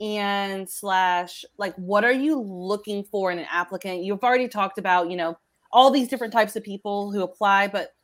And 0.00 0.68
slash, 0.68 1.44
like, 1.58 1.74
what 1.76 2.04
are 2.04 2.12
you 2.12 2.40
looking 2.40 3.04
for 3.04 3.30
in 3.30 3.38
an 3.38 3.46
applicant? 3.50 4.02
You've 4.02 4.24
already 4.24 4.48
talked 4.48 4.78
about, 4.78 5.10
you 5.10 5.16
know, 5.16 5.38
all 5.72 5.90
these 5.90 6.08
different 6.08 6.32
types 6.32 6.56
of 6.56 6.64
people 6.64 7.10
who 7.12 7.22
apply, 7.22 7.68
but 7.68 7.94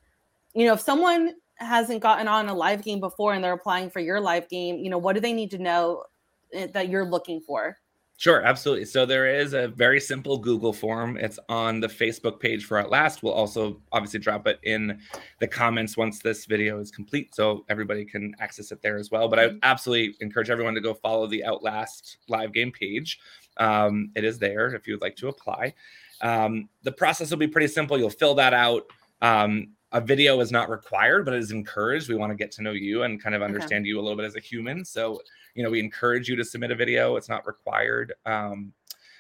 you 0.55 0.67
know, 0.67 0.73
if 0.73 0.81
someone 0.81 1.35
hasn't 1.57 2.01
gotten 2.01 2.29
on 2.29 2.49
a 2.49 2.55
live 2.55 2.83
game 2.83 3.01
before 3.01 3.35
and 3.35 3.43
they're 3.43 3.53
applying 3.53 3.91
for 3.91 4.01
your 4.01 4.21
live 4.21 4.49
game, 4.49 4.79
you 4.79 4.91
know, 4.91 4.99
what 4.99 5.15
do 5.15 5.21
they 5.21 5.33
need 5.33 5.51
to 5.51 5.59
know 5.59 6.05
eh, 6.53 6.67
that 6.73 6.89
you're 6.89 7.05
looking 7.05 7.41
for? 7.41 7.77
Sure, 8.19 8.43
absolutely. 8.43 8.87
So 8.87 9.05
there 9.05 9.27
is 9.27 9.53
a 9.53 9.69
very 9.69 10.01
simple 10.01 10.39
Google 10.39 10.73
form. 10.73 11.19
It's 11.19 11.39
on 11.51 11.81
the 11.81 11.87
Facebook 11.87 12.41
page 12.41 12.65
for 12.65 12.79
Outlast. 12.79 13.23
We'll 13.23 13.35
also 13.35 13.83
obviously 13.93 14.21
drop 14.21 14.47
it 14.47 14.59
in 14.63 14.99
the 15.39 15.47
comments 15.47 15.99
once 15.99 16.21
this 16.21 16.47
video 16.47 16.81
is 16.81 16.91
complete 16.91 17.35
so 17.35 17.67
everybody 17.69 18.07
can 18.07 18.35
access 18.41 18.73
it 18.73 18.81
there 18.81 18.97
as 18.97 19.11
well. 19.11 19.29
But 19.29 19.39
I 19.39 19.49
mm-hmm. 19.49 19.59
absolutely 19.63 20.17
encourage 20.21 20.49
everyone 20.49 20.75
to 20.75 20.81
go 20.81 20.95
follow 20.95 21.27
the 21.27 21.45
Outlast 21.45 22.17
live 22.29 22.55
game 22.55 22.73
page. 22.73 23.19
Um, 23.59 24.11
it 24.17 24.25
is 24.25 24.39
there 24.39 24.75
if 24.75 24.87
you 24.87 24.95
would 24.95 25.03
like 25.03 25.17
to 25.17 25.29
apply. 25.29 25.75
Um, 26.21 26.69
the 26.83 26.93
process 26.93 27.31
will 27.31 27.39
be 27.39 27.49
pretty 27.49 27.69
simple. 27.69 27.99
You'll 27.99 28.11
fill 28.11 28.35
that 28.35 28.55
out. 28.55 28.85
Um, 29.23 29.69
a 29.93 30.01
video 30.01 30.41
is 30.41 30.51
not 30.51 30.69
required, 30.69 31.25
but 31.25 31.35
it 31.35 31.39
is 31.39 31.53
encouraged. 31.53 32.09
We 32.09 32.17
want 32.17 32.31
to 32.31 32.37
get 32.37 32.51
to 32.53 32.63
know 32.63 32.73
you 32.73 33.05
and 33.05 33.23
kind 33.23 33.35
of 33.35 33.43
understand 33.43 33.83
okay. 33.83 33.89
you 33.89 34.01
a 34.01 34.03
little 34.03 34.17
bit 34.17 34.27
as 34.27 34.37
a 34.37 34.41
human. 34.41 34.85
So, 34.85 35.21
you 35.55 35.63
know, 35.63 35.71
we 35.71 35.81
encourage 35.81 36.29
you 36.29 36.37
to 36.37 36.45
submit 36.45 36.71
a 36.71 36.75
video. 36.75 37.17
It's 37.17 37.29
not 37.29 37.47
required. 37.47 38.13
Um, 38.27 38.73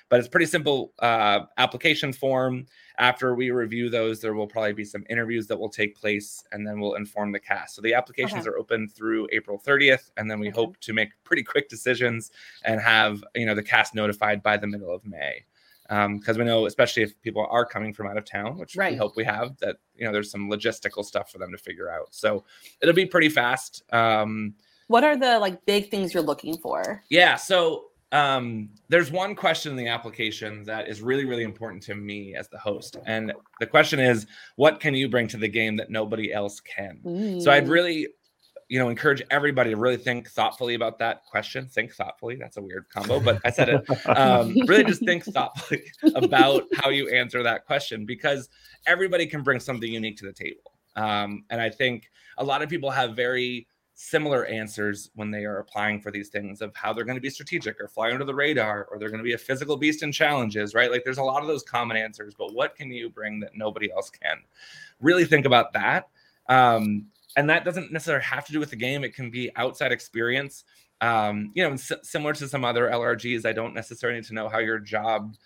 but 0.08 0.20
it's 0.20 0.28
pretty 0.28 0.46
simple 0.46 0.92
uh, 1.00 1.40
application 1.58 2.12
form. 2.12 2.66
After 2.98 3.34
we 3.34 3.50
review 3.50 3.90
those, 3.90 4.20
there 4.20 4.34
will 4.34 4.46
probably 4.46 4.72
be 4.72 4.84
some 4.84 5.04
interviews 5.10 5.46
that 5.48 5.58
will 5.58 5.68
take 5.68 5.96
place, 5.96 6.44
and 6.52 6.66
then 6.66 6.78
we'll 6.78 6.94
inform 6.94 7.32
the 7.32 7.40
cast. 7.40 7.74
So 7.74 7.82
the 7.82 7.94
applications 7.94 8.46
okay. 8.46 8.50
are 8.50 8.58
open 8.58 8.88
through 8.88 9.28
April 9.32 9.60
30th, 9.64 10.10
and 10.16 10.30
then 10.30 10.38
we 10.38 10.48
okay. 10.48 10.54
hope 10.54 10.78
to 10.80 10.92
make 10.92 11.10
pretty 11.24 11.42
quick 11.42 11.68
decisions 11.68 12.30
and 12.64 12.80
have 12.80 13.24
you 13.34 13.46
know 13.46 13.54
the 13.54 13.62
cast 13.62 13.94
notified 13.94 14.42
by 14.42 14.56
the 14.56 14.66
middle 14.66 14.94
of 14.94 15.04
May 15.04 15.44
because 15.88 16.36
um, 16.36 16.38
we 16.38 16.44
know, 16.44 16.66
especially 16.66 17.02
if 17.02 17.20
people 17.22 17.46
are 17.50 17.64
coming 17.64 17.92
from 17.92 18.06
out 18.06 18.16
of 18.16 18.24
town, 18.24 18.58
which 18.58 18.76
right. 18.76 18.92
we 18.92 18.98
hope 18.98 19.16
we 19.16 19.24
have, 19.24 19.56
that 19.58 19.76
you 19.94 20.04
know 20.04 20.12
there's 20.12 20.30
some 20.30 20.50
logistical 20.50 21.04
stuff 21.04 21.30
for 21.30 21.38
them 21.38 21.52
to 21.52 21.58
figure 21.58 21.90
out. 21.90 22.08
So 22.14 22.44
it'll 22.80 22.94
be 22.94 23.06
pretty 23.06 23.28
fast. 23.28 23.82
Um, 23.92 24.54
what 24.88 25.04
are 25.04 25.16
the 25.16 25.38
like 25.38 25.64
big 25.66 25.90
things 25.90 26.14
you're 26.14 26.22
looking 26.22 26.58
for? 26.58 27.02
Yeah, 27.08 27.36
so 27.36 27.86
um, 28.12 28.70
there's 28.88 29.10
one 29.10 29.34
question 29.34 29.72
in 29.72 29.76
the 29.76 29.88
application 29.88 30.64
that 30.64 30.88
is 30.88 31.02
really 31.02 31.24
really 31.24 31.42
important 31.44 31.82
to 31.84 31.94
me 31.94 32.34
as 32.34 32.48
the 32.48 32.58
host, 32.58 32.96
and 33.06 33.32
the 33.60 33.66
question 33.66 34.00
is, 34.00 34.26
what 34.56 34.80
can 34.80 34.94
you 34.94 35.08
bring 35.08 35.28
to 35.28 35.36
the 35.36 35.48
game 35.48 35.76
that 35.76 35.90
nobody 35.90 36.32
else 36.32 36.60
can? 36.60 37.00
Mm. 37.04 37.42
So 37.42 37.50
I'd 37.50 37.68
really 37.68 38.08
you 38.68 38.78
know, 38.78 38.88
encourage 38.88 39.22
everybody 39.30 39.70
to 39.70 39.76
really 39.76 39.96
think 39.96 40.28
thoughtfully 40.28 40.74
about 40.74 40.98
that 40.98 41.24
question. 41.24 41.66
Think 41.66 41.92
thoughtfully. 41.92 42.36
That's 42.36 42.56
a 42.56 42.62
weird 42.62 42.88
combo, 42.88 43.20
but 43.20 43.40
I 43.44 43.50
said 43.50 43.68
it. 43.68 44.06
Um, 44.08 44.54
really 44.66 44.84
just 44.84 45.04
think 45.04 45.24
thoughtfully 45.24 45.84
about 46.16 46.64
how 46.74 46.90
you 46.90 47.08
answer 47.08 47.42
that 47.44 47.64
question 47.64 48.04
because 48.04 48.48
everybody 48.86 49.26
can 49.26 49.42
bring 49.42 49.60
something 49.60 49.90
unique 49.90 50.16
to 50.18 50.26
the 50.26 50.32
table. 50.32 50.72
Um, 50.96 51.44
and 51.50 51.60
I 51.60 51.70
think 51.70 52.10
a 52.38 52.44
lot 52.44 52.62
of 52.62 52.68
people 52.68 52.90
have 52.90 53.14
very 53.14 53.68
similar 53.94 54.44
answers 54.44 55.10
when 55.14 55.30
they 55.30 55.44
are 55.44 55.58
applying 55.58 56.00
for 56.00 56.10
these 56.10 56.28
things 56.28 56.60
of 56.60 56.74
how 56.74 56.92
they're 56.92 57.04
going 57.04 57.16
to 57.16 57.20
be 57.20 57.30
strategic 57.30 57.80
or 57.80 57.88
fly 57.88 58.10
under 58.10 58.24
the 58.24 58.34
radar 58.34 58.86
or 58.90 58.98
they're 58.98 59.08
going 59.08 59.18
to 59.18 59.24
be 59.24 59.32
a 59.32 59.38
physical 59.38 59.76
beast 59.76 60.02
in 60.02 60.12
challenges, 60.12 60.74
right? 60.74 60.90
Like 60.90 61.02
there's 61.02 61.16
a 61.18 61.22
lot 61.22 61.40
of 61.40 61.48
those 61.48 61.62
common 61.62 61.96
answers, 61.96 62.34
but 62.36 62.52
what 62.52 62.76
can 62.76 62.90
you 62.90 63.08
bring 63.08 63.40
that 63.40 63.52
nobody 63.54 63.90
else 63.90 64.10
can? 64.10 64.36
Really 65.00 65.24
think 65.24 65.46
about 65.46 65.72
that. 65.72 66.08
Um, 66.48 67.06
and 67.36 67.48
that 67.50 67.64
doesn't 67.64 67.92
necessarily 67.92 68.24
have 68.24 68.46
to 68.46 68.52
do 68.52 68.58
with 68.58 68.70
the 68.70 68.76
game. 68.76 69.04
It 69.04 69.14
can 69.14 69.30
be 69.30 69.50
outside 69.56 69.92
experience. 69.92 70.64
Um, 71.00 71.52
you 71.54 71.62
know, 71.62 71.74
s- 71.74 71.92
similar 72.02 72.32
to 72.32 72.48
some 72.48 72.64
other 72.64 72.90
LRGs, 72.90 73.44
I 73.44 73.52
don't 73.52 73.74
necessarily 73.74 74.18
need 74.18 74.26
to 74.28 74.34
know 74.34 74.48
how 74.48 74.58
your 74.58 74.78
job 74.78 75.36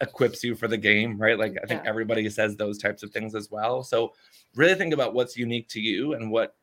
equips 0.00 0.42
you 0.42 0.54
for 0.54 0.66
the 0.66 0.78
game, 0.78 1.18
right? 1.18 1.38
Like 1.38 1.56
I 1.62 1.66
think 1.66 1.82
yeah. 1.84 1.88
everybody 1.88 2.28
says 2.30 2.56
those 2.56 2.78
types 2.78 3.02
of 3.02 3.10
things 3.10 3.34
as 3.34 3.50
well. 3.50 3.82
So 3.82 4.14
really 4.56 4.74
think 4.74 4.94
about 4.94 5.14
what's 5.14 5.36
unique 5.36 5.68
to 5.68 5.80
you 5.80 6.14
and 6.14 6.30
what 6.30 6.56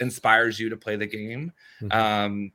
inspires 0.00 0.60
you 0.60 0.68
to 0.68 0.76
play 0.76 0.96
the 0.96 1.06
game. 1.06 1.52
Mm-hmm. 1.82 1.98
Um, 1.98 2.52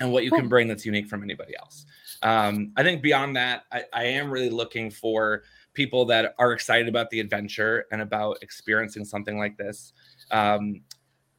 and 0.00 0.12
what 0.12 0.24
you 0.24 0.30
can 0.30 0.48
bring 0.48 0.66
that's 0.68 0.84
unique 0.86 1.06
from 1.06 1.22
anybody 1.22 1.54
else. 1.56 1.86
Um, 2.22 2.72
I 2.76 2.82
think 2.82 3.02
beyond 3.02 3.36
that, 3.36 3.64
I, 3.70 3.84
I 3.92 4.04
am 4.04 4.30
really 4.30 4.50
looking 4.50 4.90
for 4.90 5.44
people 5.74 6.04
that 6.06 6.34
are 6.38 6.52
excited 6.52 6.88
about 6.88 7.10
the 7.10 7.20
adventure 7.20 7.86
and 7.92 8.02
about 8.02 8.38
experiencing 8.42 9.04
something 9.04 9.38
like 9.38 9.56
this. 9.56 9.92
Um, 10.30 10.82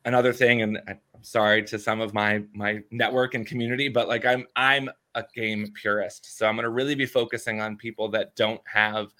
another 0.06 0.34
thing, 0.34 0.62
and 0.62 0.82
I'm 0.88 1.00
sorry 1.22 1.64
to 1.64 1.80
some 1.80 2.02
of 2.02 2.14
my 2.14 2.44
my 2.54 2.82
network 2.92 3.34
and 3.34 3.46
community, 3.46 3.90
but 3.90 4.08
like 4.08 4.26
I'm 4.26 4.46
I'm 4.56 4.90
a 5.16 5.24
game 5.36 5.72
purist, 5.74 6.38
so 6.38 6.48
I'm 6.48 6.56
going 6.56 6.64
to 6.64 6.70
really 6.70 6.96
be 6.96 7.06
focusing 7.06 7.62
on 7.62 7.78
people 7.78 8.10
that 8.10 8.36
don't 8.36 8.62
have 8.66 9.14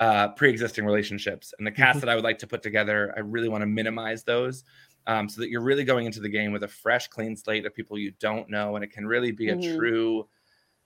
uh, 0.00 0.28
pre-existing 0.28 0.84
relationships. 0.84 1.52
And 1.58 1.66
the 1.66 1.72
cast 1.72 1.96
mm-hmm. 1.96 2.06
that 2.06 2.08
I 2.08 2.14
would 2.14 2.24
like 2.24 2.38
to 2.38 2.46
put 2.46 2.62
together, 2.62 3.12
I 3.16 3.20
really 3.20 3.48
want 3.48 3.62
to 3.62 3.66
minimize 3.66 4.22
those. 4.24 4.64
Um, 5.06 5.28
so 5.28 5.40
that 5.40 5.48
you're 5.48 5.62
really 5.62 5.84
going 5.84 6.04
into 6.04 6.20
the 6.20 6.28
game 6.28 6.52
with 6.52 6.64
a 6.64 6.68
fresh, 6.68 7.08
clean 7.08 7.34
slate 7.34 7.64
of 7.64 7.74
people 7.74 7.98
you 7.98 8.12
don't 8.20 8.50
know, 8.50 8.76
and 8.76 8.84
it 8.84 8.92
can 8.92 9.06
really 9.06 9.32
be 9.32 9.46
mm-hmm. 9.46 9.60
a 9.60 9.76
true, 9.76 10.28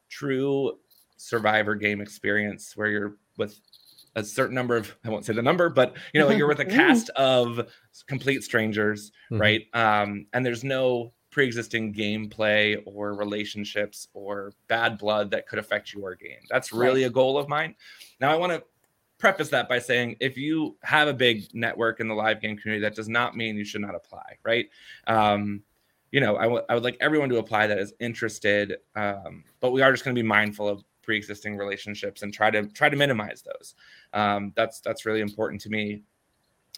true 0.08 0.78
survivor 1.16 1.74
game 1.74 2.00
experience 2.00 2.76
where 2.76 2.88
you're 2.88 3.16
with 3.36 3.58
a 4.14 4.24
certain 4.24 4.54
number 4.54 4.76
of 4.76 4.94
I 5.04 5.10
won't 5.10 5.24
say 5.24 5.32
the 5.32 5.42
number, 5.42 5.68
but 5.68 5.96
you 6.12 6.20
know, 6.20 6.30
you're 6.30 6.48
with 6.48 6.60
a 6.60 6.64
cast 6.80 7.08
of 7.10 7.68
complete 8.06 8.44
strangers, 8.44 9.10
mm-hmm. 9.30 9.40
right? 9.40 9.66
Um, 9.74 10.26
and 10.32 10.44
there's 10.44 10.64
no 10.64 11.12
pre-existing 11.30 11.94
gameplay 11.94 12.80
or 12.84 13.14
relationships 13.14 14.06
or 14.12 14.52
bad 14.68 14.98
blood 14.98 15.30
that 15.30 15.48
could 15.48 15.58
affect 15.58 15.92
your 15.94 16.14
game. 16.14 16.40
That's 16.50 16.72
really 16.72 17.02
right. 17.02 17.10
a 17.10 17.10
goal 17.10 17.38
of 17.38 17.48
mine. 17.48 17.74
Now 18.20 18.30
I 18.30 18.36
want 18.36 18.52
to 18.52 18.62
preface 19.18 19.48
that 19.48 19.68
by 19.68 19.78
saying 19.78 20.16
if 20.20 20.36
you 20.36 20.76
have 20.82 21.08
a 21.08 21.14
big 21.14 21.46
network 21.54 22.00
in 22.00 22.08
the 22.08 22.14
live 22.14 22.40
game 22.40 22.56
community, 22.56 22.82
that 22.82 22.94
does 22.94 23.08
not 23.08 23.36
mean 23.36 23.56
you 23.56 23.64
should 23.64 23.80
not 23.80 23.94
apply, 23.94 24.36
right? 24.44 24.68
Um, 25.06 25.62
you 26.10 26.20
know, 26.20 26.36
I, 26.36 26.42
w- 26.42 26.62
I 26.68 26.74
would 26.74 26.84
like 26.84 26.98
everyone 27.00 27.30
to 27.30 27.38
apply 27.38 27.66
that 27.68 27.78
is 27.78 27.94
interested, 27.98 28.76
um, 28.94 29.44
but 29.60 29.70
we 29.72 29.80
are 29.80 29.90
just 29.90 30.04
going 30.04 30.14
to 30.14 30.22
be 30.22 30.26
mindful 30.26 30.68
of 30.68 30.84
pre-existing 31.02 31.56
relationships 31.56 32.22
and 32.22 32.32
try 32.32 32.50
to 32.50 32.66
try 32.68 32.88
to 32.88 32.96
minimize 32.96 33.42
those. 33.42 33.74
Um, 34.12 34.52
that's 34.56 34.80
that's 34.80 35.04
really 35.06 35.20
important 35.20 35.60
to 35.62 35.68
me. 35.68 36.02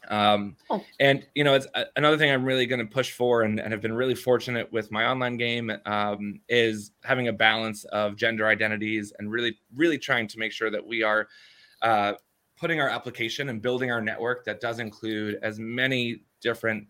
Um, 0.09 0.57
oh. 0.71 0.85
And 1.00 1.26
you 1.35 1.45
know, 1.45 1.54
it's 1.54 1.66
uh, 1.75 1.85
another 1.97 2.19
thing 2.19 2.31
I'm 2.31 2.45
really 2.45 2.66
going 2.66 2.81
to 2.81 2.87
push 2.87 3.12
for, 3.12 3.43
and, 3.43 3.59
and, 3.59 3.73
have 3.73 3.81
been 3.81 3.95
really 3.95 4.14
fortunate 4.14 4.71
with 4.71 4.90
my 4.93 5.07
online 5.07 5.38
game 5.38 5.73
um, 5.87 6.40
is 6.49 6.90
having 7.04 7.28
a 7.28 7.33
balance 7.33 7.85
of 7.85 8.16
gender 8.16 8.47
identities 8.47 9.12
and 9.19 9.31
really 9.31 9.59
really 9.75 9.99
trying 9.99 10.26
to 10.28 10.38
make 10.38 10.52
sure 10.52 10.71
that 10.71 10.85
we 10.87 11.02
are. 11.02 11.28
Uh, 11.83 12.14
putting 12.57 12.81
our 12.81 12.88
application 12.88 13.49
and 13.49 13.61
building 13.61 13.90
our 13.90 14.00
network 14.00 14.45
that 14.45 14.61
does 14.61 14.78
include 14.78 15.38
as 15.43 15.59
many 15.59 16.23
different 16.40 16.87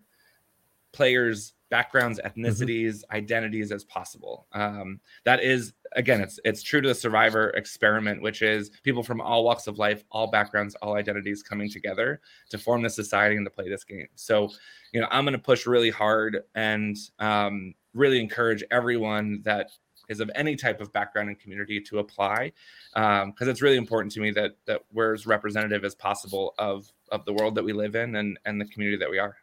players 0.93 1.55
backgrounds, 1.75 2.21
mm-hmm. 2.21 2.41
ethnicities, 2.41 2.99
mm-hmm. 2.99 3.17
identities 3.17 3.73
as 3.73 3.83
possible. 3.83 4.47
Um, 4.53 5.01
that 5.25 5.43
is, 5.43 5.73
again, 5.97 6.21
it's 6.21 6.39
it's 6.45 6.63
true 6.63 6.81
to 6.81 6.87
the 6.87 6.95
Survivor 6.95 7.51
experiment, 7.51 8.23
which 8.23 8.43
is 8.43 8.71
people 8.85 9.03
from 9.03 9.21
all 9.21 9.43
walks 9.43 9.67
of 9.67 9.77
life, 9.77 10.05
all 10.13 10.29
backgrounds, 10.29 10.77
all 10.77 10.95
identities 10.95 11.43
coming 11.43 11.69
together 11.69 12.21
to 12.51 12.59
form 12.59 12.81
this 12.83 12.95
society 12.95 13.35
and 13.37 13.45
to 13.45 13.51
play 13.51 13.69
this 13.69 13.83
game. 13.83 14.07
So, 14.15 14.51
you 14.93 15.01
know, 15.01 15.09
I'm 15.11 15.25
going 15.25 15.33
to 15.33 15.47
push 15.51 15.67
really 15.67 15.91
hard 15.91 16.43
and 16.55 16.97
um, 17.19 17.75
really 17.93 18.21
encourage 18.21 18.63
everyone 18.71 19.43
that 19.43 19.71
is 20.09 20.21
of 20.21 20.31
any 20.37 20.55
type 20.55 20.81
of 20.81 20.93
background 20.93 21.29
and 21.29 21.41
community 21.41 21.81
to 21.81 21.99
apply 21.99 22.53
because 22.95 23.25
um, 23.47 23.49
it's 23.49 23.63
really 23.63 23.79
important 23.79 24.13
to 24.13 24.21
me 24.21 24.31
that 24.31 24.53
that 24.67 24.83
we're 24.93 25.13
as 25.13 25.27
representative 25.27 25.85
as 25.85 25.97
possible 25.97 26.55
of 26.57 26.93
of 27.11 27.25
the 27.25 27.33
world 27.33 27.57
that 27.57 27.65
we 27.65 27.73
live 27.73 27.97
in 27.97 28.15
and 28.15 28.39
and 28.45 28.61
the 28.61 28.67
community 28.67 28.97
that 28.97 29.11
we 29.11 29.19
are 29.19 29.35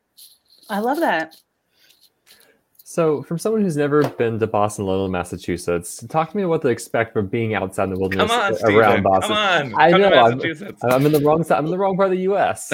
i 0.70 0.80
love 0.80 1.00
that 1.00 1.36
so, 2.92 3.24
from 3.24 3.40
someone 3.40 3.62
who's 3.62 3.78
never 3.78 4.06
been 4.10 4.38
to 4.40 4.48
Boston, 4.48 4.86
Lowell, 4.86 5.08
Massachusetts, 5.08 6.04
talk 6.10 6.32
to 6.32 6.36
me 6.38 6.44
what 6.44 6.62
to 6.64 6.68
expect 6.68 7.14
from 7.14 7.28
being 7.28 7.54
outside 7.54 7.86
in 7.86 7.92
the 7.92 8.00
wilderness 8.00 8.30
on, 8.30 8.54
around 8.70 9.04
Boston. 9.04 9.34
Come 9.34 9.76
on, 9.76 9.82
I 9.82 9.92
know 9.92 10.10
I'm, 10.10 10.42
I'm, 10.84 11.06
in 11.06 11.14
the 11.14 11.22
wrong 11.24 11.42
side. 11.46 11.58
I'm 11.58 11.66
in 11.68 11.72
the 11.72 11.78
wrong 11.78 11.96
part 11.96 12.08
of 12.08 12.18
the 12.18 12.24
U.S. 12.24 12.74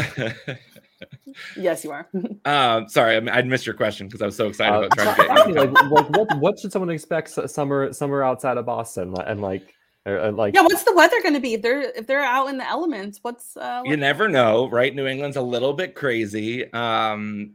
yes, 1.56 1.84
you 1.84 1.92
are. 1.92 2.08
um, 2.46 2.90
sorry, 2.90 3.18
I, 3.18 3.38
I 3.38 3.42
missed 3.44 3.68
your 3.68 3.76
question 3.76 4.08
because 4.08 4.24
I 4.24 4.26
was 4.26 4.36
so 4.36 4.48
excited 4.48 4.74
uh, 4.74 4.88
about 4.88 4.98
trying 4.98 5.16
to 5.16 5.24
get 5.24 5.48
you. 5.50 5.54
like, 5.54 5.92
like, 5.92 6.10
what, 6.10 6.38
what 6.40 6.60
should 6.60 6.72
someone 6.72 6.90
expect 6.90 7.30
summer 7.30 7.94
summer 7.94 8.24
outside 8.24 8.58
of 8.58 8.66
Boston 8.66 9.14
and 9.24 9.40
like 9.40 9.72
uh, 10.08 10.32
like 10.32 10.56
Yeah, 10.56 10.64
what's 10.64 10.84
the 10.84 10.96
weather 10.96 11.22
going 11.22 11.36
to 11.36 11.40
be 11.40 11.54
if 11.54 11.62
they're 11.62 11.92
if 11.92 12.08
they're 12.08 12.24
out 12.24 12.48
in 12.48 12.58
the 12.58 12.68
elements? 12.68 13.20
What's 13.22 13.56
uh 13.56 13.84
you 13.86 13.98
never 13.98 14.28
know, 14.28 14.68
right? 14.68 14.96
New 14.96 15.06
England's 15.06 15.38
a 15.38 15.44
little 15.44 15.74
bit 15.74 15.94
crazy. 15.94 16.74
Um, 16.74 17.54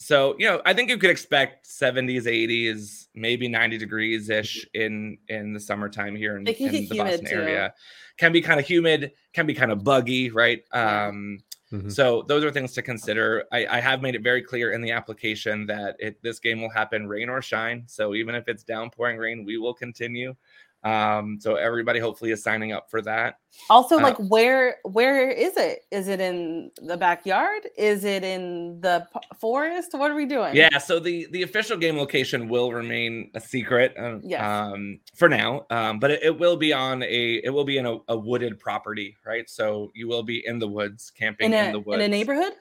so 0.00 0.34
you 0.38 0.46
know, 0.46 0.62
I 0.64 0.72
think 0.72 0.88
you 0.88 0.96
could 0.98 1.10
expect 1.10 1.66
70s, 1.66 2.24
80s, 2.24 3.08
maybe 3.14 3.48
90 3.48 3.76
degrees 3.78 4.30
ish 4.30 4.66
in 4.74 5.18
in 5.28 5.52
the 5.52 5.60
summertime 5.60 6.16
here 6.16 6.36
in, 6.36 6.44
in 6.48 6.88
the 6.88 6.96
Boston 6.96 7.26
too. 7.26 7.34
area. 7.34 7.74
Can 8.16 8.32
be 8.32 8.40
kind 8.40 8.58
of 8.58 8.66
humid, 8.66 9.12
can 9.34 9.46
be 9.46 9.54
kind 9.54 9.70
of 9.70 9.84
buggy, 9.84 10.30
right? 10.30 10.62
Yeah. 10.72 11.08
Um, 11.08 11.42
Mhm. 11.72 11.92
so 11.92 12.22
those 12.22 12.42
are 12.42 12.50
things 12.50 12.72
to 12.72 12.82
consider. 12.82 13.44
I, 13.52 13.64
I 13.64 13.80
have 13.80 14.02
made 14.02 14.16
it 14.16 14.22
very 14.24 14.42
clear 14.42 14.72
in 14.72 14.80
the 14.80 14.90
application 14.90 15.66
that 15.66 15.94
it, 16.00 16.20
this 16.20 16.40
game 16.40 16.60
will 16.60 16.68
happen 16.68 17.06
rain 17.06 17.28
or 17.28 17.40
shine. 17.40 17.84
So 17.86 18.12
even 18.16 18.34
if 18.34 18.48
it's 18.48 18.64
downpouring 18.64 19.18
rain, 19.18 19.44
we 19.44 19.56
will 19.56 19.72
continue. 19.74 20.34
Um, 20.82 21.38
so 21.40 21.56
everybody 21.56 22.00
hopefully 22.00 22.30
is 22.30 22.42
signing 22.42 22.72
up 22.72 22.90
for 22.90 23.02
that. 23.02 23.34
also 23.68 23.98
uh, 23.98 24.02
like 24.02 24.16
where 24.16 24.76
where 24.84 25.30
is 25.30 25.56
it? 25.58 25.80
Is 25.90 26.08
it 26.08 26.20
in 26.20 26.70
the 26.82 26.96
backyard? 26.96 27.68
Is 27.76 28.04
it 28.04 28.24
in 28.24 28.80
the 28.80 29.06
p- 29.12 29.20
forest? 29.38 29.90
What 29.92 30.10
are 30.10 30.14
we 30.14 30.24
doing? 30.24 30.56
Yeah, 30.56 30.78
so 30.78 30.98
the 30.98 31.26
the 31.32 31.42
official 31.42 31.76
game 31.76 31.98
location 31.98 32.48
will 32.48 32.72
remain 32.72 33.30
a 33.34 33.40
secret 33.40 33.94
uh, 33.98 34.18
Yes. 34.22 34.42
um, 34.42 35.00
for 35.14 35.28
now, 35.28 35.66
um, 35.70 35.98
but 35.98 36.12
it, 36.12 36.22
it 36.22 36.38
will 36.38 36.56
be 36.56 36.72
on 36.72 37.02
a 37.02 37.34
it 37.44 37.52
will 37.52 37.64
be 37.64 37.76
in 37.76 37.84
a, 37.84 37.98
a 38.08 38.16
wooded 38.16 38.58
property, 38.58 39.16
right? 39.26 39.50
So 39.50 39.90
you 39.94 40.08
will 40.08 40.22
be 40.22 40.42
in 40.46 40.58
the 40.58 40.68
woods, 40.68 41.10
camping 41.10 41.52
in 41.52 41.66
in, 41.66 41.72
the 41.72 41.80
woods. 41.80 41.96
in 41.96 42.00
a 42.00 42.08
neighborhood. 42.08 42.54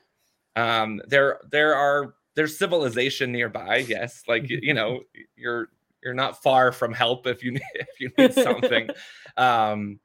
Um, 0.57 1.01
there 1.07 1.39
there 1.51 1.73
are 1.75 2.15
there's 2.35 2.57
civilization 2.57 3.31
nearby. 3.31 3.77
Yes, 3.87 4.23
like 4.27 4.43
you 4.49 4.73
know 4.73 4.99
you're 5.37 5.69
you're 6.03 6.13
not 6.13 6.41
far 6.41 6.71
from 6.71 6.93
help 6.93 7.27
if 7.27 7.43
you 7.43 7.51
need 7.51 7.61
if 7.73 7.99
you 7.99 8.11
need 8.17 8.33
something. 8.33 8.89
um, 9.37 9.99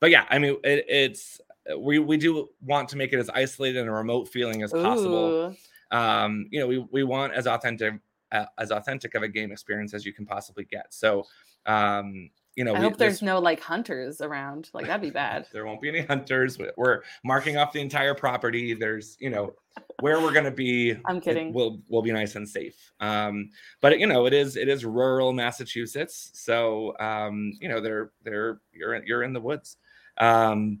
but 0.00 0.10
yeah, 0.10 0.26
I 0.30 0.38
mean 0.38 0.56
it, 0.64 0.84
it's 0.88 1.40
we 1.78 1.98
we 1.98 2.16
do 2.16 2.48
want 2.60 2.88
to 2.90 2.96
make 2.96 3.12
it 3.12 3.18
as 3.18 3.30
isolated 3.30 3.80
and 3.80 3.92
remote 3.92 4.28
feeling 4.28 4.62
as 4.62 4.72
possible 4.72 5.54
Ooh. 5.92 5.96
um 5.96 6.46
you 6.50 6.58
know 6.58 6.66
we, 6.66 6.84
we 6.90 7.04
want 7.04 7.32
as 7.34 7.46
authentic 7.46 7.94
uh, 8.32 8.46
as 8.58 8.70
authentic 8.70 9.14
of 9.14 9.22
a 9.22 9.28
game 9.28 9.52
experience 9.52 9.94
as 9.94 10.04
you 10.04 10.12
can 10.12 10.26
possibly 10.26 10.64
get 10.64 10.92
so 10.92 11.24
um 11.66 12.30
you 12.56 12.64
know 12.64 12.74
I 12.74 12.78
we, 12.78 12.84
hope 12.84 12.96
there's 12.98 13.14
this- 13.14 13.22
no 13.22 13.38
like 13.38 13.60
hunters 13.60 14.20
around. 14.20 14.68
Like 14.74 14.86
that'd 14.86 15.00
be 15.00 15.10
bad. 15.10 15.46
there 15.52 15.64
won't 15.64 15.80
be 15.80 15.88
any 15.88 16.02
hunters 16.02 16.58
We- 16.58 16.70
we're 16.76 17.02
marking 17.24 17.56
off 17.56 17.72
the 17.72 17.80
entire 17.80 18.14
property 18.14 18.74
there's 18.74 19.16
you 19.20 19.30
know 19.30 19.54
where 20.00 20.20
we're 20.20 20.32
going 20.32 20.44
to 20.44 20.50
be 20.50 20.96
I'm 21.06 21.20
kidding. 21.20 21.52
will 21.54 21.80
will 21.88 22.02
be 22.02 22.12
nice 22.12 22.34
and 22.36 22.46
safe 22.46 22.92
um 23.00 23.48
but 23.80 23.98
you 23.98 24.06
know 24.06 24.26
it 24.26 24.34
is 24.34 24.56
it 24.56 24.68
is 24.68 24.84
rural 24.84 25.32
massachusetts 25.32 26.30
so 26.34 26.94
um 27.00 27.52
you 27.60 27.68
know 27.70 27.80
they're 27.80 28.10
they're 28.22 28.60
you're 28.72 28.94
in, 28.94 29.06
you're 29.06 29.22
in 29.22 29.32
the 29.32 29.40
woods 29.40 29.78
um 30.18 30.80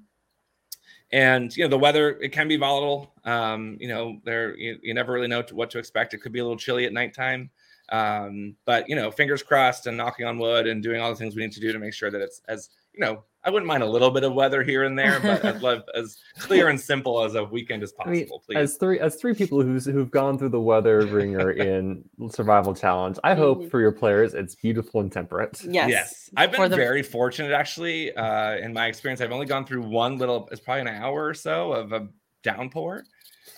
and 1.10 1.56
you 1.56 1.64
know 1.64 1.68
the 1.70 1.78
weather 1.78 2.18
it 2.20 2.32
can 2.32 2.48
be 2.48 2.56
volatile 2.56 3.14
um 3.24 3.76
you 3.80 3.88
know 3.88 4.18
there 4.24 4.54
you, 4.56 4.78
you 4.82 4.92
never 4.92 5.12
really 5.12 5.28
know 5.28 5.42
what 5.52 5.70
to 5.70 5.78
expect 5.78 6.12
it 6.12 6.18
could 6.18 6.32
be 6.32 6.40
a 6.40 6.42
little 6.44 6.58
chilly 6.58 6.84
at 6.84 6.92
nighttime 6.92 7.48
um 7.92 8.56
but 8.64 8.88
you 8.88 8.96
know 8.96 9.10
fingers 9.10 9.42
crossed 9.42 9.86
and 9.86 9.96
knocking 9.96 10.26
on 10.26 10.38
wood 10.38 10.66
and 10.66 10.82
doing 10.82 11.00
all 11.00 11.10
the 11.10 11.16
things 11.16 11.36
we 11.36 11.42
need 11.42 11.52
to 11.52 11.60
do 11.60 11.72
to 11.72 11.78
make 11.78 11.92
sure 11.94 12.10
that 12.10 12.20
it's 12.22 12.40
as 12.48 12.70
you 12.94 13.00
know 13.04 13.22
i 13.44 13.50
wouldn't 13.50 13.66
mind 13.66 13.82
a 13.82 13.86
little 13.86 14.10
bit 14.10 14.24
of 14.24 14.32
weather 14.32 14.62
here 14.62 14.84
and 14.84 14.98
there 14.98 15.20
but 15.20 15.44
I'd 15.44 15.60
love- 15.68 15.82
as 15.94 16.16
clear 16.38 16.68
and 16.68 16.80
simple 16.80 17.22
as 17.22 17.34
a 17.34 17.44
weekend 17.44 17.82
as 17.82 17.92
I 18.04 18.08
mean, 18.10 18.20
possible 18.22 18.42
please 18.46 18.56
as 18.56 18.76
three 18.78 18.98
as 18.98 19.16
three 19.16 19.34
people 19.34 19.60
who's 19.62 19.84
who've 19.84 20.10
gone 20.10 20.38
through 20.38 20.48
the 20.50 20.60
weather 20.60 21.04
ringer 21.06 21.50
in 21.68 22.02
survival 22.30 22.74
challenge, 22.74 23.18
I 23.24 23.34
hope 23.34 23.62
Mhm. 23.64 23.70
for 23.70 23.80
your 23.80 23.92
players 23.92 24.32
it's 24.34 24.54
beautiful 24.54 25.00
and 25.00 25.12
temperate. 25.12 25.62
Yes. 25.64 25.90
Yes, 25.90 26.30
I've 26.36 26.50
been 26.52 26.70
the- 26.70 26.76
very 26.76 27.02
fortunate 27.02 27.52
actually. 27.52 28.14
Uh, 28.16 28.56
in 28.56 28.72
my 28.72 28.86
experience, 28.86 29.20
I've 29.20 29.32
only 29.32 29.46
gone 29.46 29.66
through 29.66 29.82
one 29.82 30.16
little. 30.18 30.48
It's 30.50 30.60
probably 30.60 30.82
an 30.82 30.88
hour 30.88 31.26
or 31.26 31.34
so 31.34 31.72
of 31.72 31.92
a 31.92 32.08
downpour. 32.42 33.04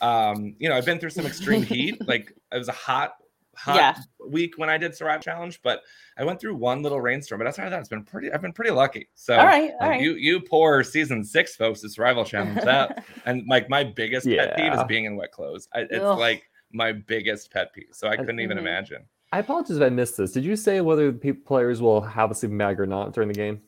Um, 0.01 0.55
you 0.59 0.69
know, 0.69 0.77
I've 0.77 0.87
been 0.87 0.99
through 0.99 1.11
some 1.11 1.27
extreme 1.27 1.63
heat. 1.63 1.99
Like 2.07 2.33
it 2.53 2.59
was 2.59 2.69
a 2.69 2.73
hot, 2.73 3.15
hot 3.57 3.77
Yeah. 3.77 3.97
week 4.29 4.55
when 4.59 4.69
I 4.71 4.79
did 4.79 4.95
Survival 4.95 5.23
Challenge, 5.23 5.61
but 5.63 5.83
I 6.17 6.25
went 6.25 6.41
through 6.41 6.55
one 6.57 6.83
little 6.83 7.01
rainstorm. 7.01 7.39
But 7.39 7.47
outside 7.49 7.65
of 7.65 7.71
that, 7.71 7.81
it's 7.81 7.89
been 7.89 8.05
pretty. 8.05 8.33
I've 8.33 8.43
been 8.43 8.53
pretty 8.53 8.71
lucky. 8.71 9.09
So. 9.15 9.37
all 9.37 9.45
right. 9.47 9.73
All 9.73 9.79
like, 9.81 9.91
right. 9.91 10.01
You 10.01 10.15
you 10.15 10.41
poor 10.41 10.83
season 10.83 11.25
six 11.25 11.57
folks 11.57 11.81
the 11.81 11.89
survival 11.89 12.25
challenge 12.25 12.61
that 12.63 13.05
and 13.27 13.45
like 13.49 13.69
my 13.69 13.85
biggest 13.85 14.27
pet 14.27 14.57
peeve 14.57 14.73
is 14.73 14.85
being 14.85 15.05
in 15.05 15.17
wet 15.17 15.33
clothes. 15.33 15.69
I, 15.75 15.81
it's 15.81 16.05
Ugh. 16.05 16.19
like 16.19 16.49
my 16.73 16.93
biggest 16.93 17.53
pet 17.53 17.73
peeve. 17.73 17.89
So 17.93 18.09
I 18.09 18.17
couldn't 18.17 18.41
even 18.41 18.57
Mhm. 18.57 18.63
imagine. 18.63 19.05
I 19.33 19.39
apologize 19.41 19.77
if 19.77 19.83
I 19.83 19.89
missed 19.89 20.17
this. 20.17 20.33
Did 20.33 20.45
you 20.45 20.55
say 20.55 20.81
whether 20.81 21.11
the 21.11 21.33
players 21.33 21.83
will 21.83 22.01
have 22.01 22.31
a 22.31 22.35
sleeping 22.35 22.59
bag 22.59 22.79
or 22.79 22.87
not 22.87 23.13
during 23.13 23.29
the 23.29 23.35
game? 23.35 23.61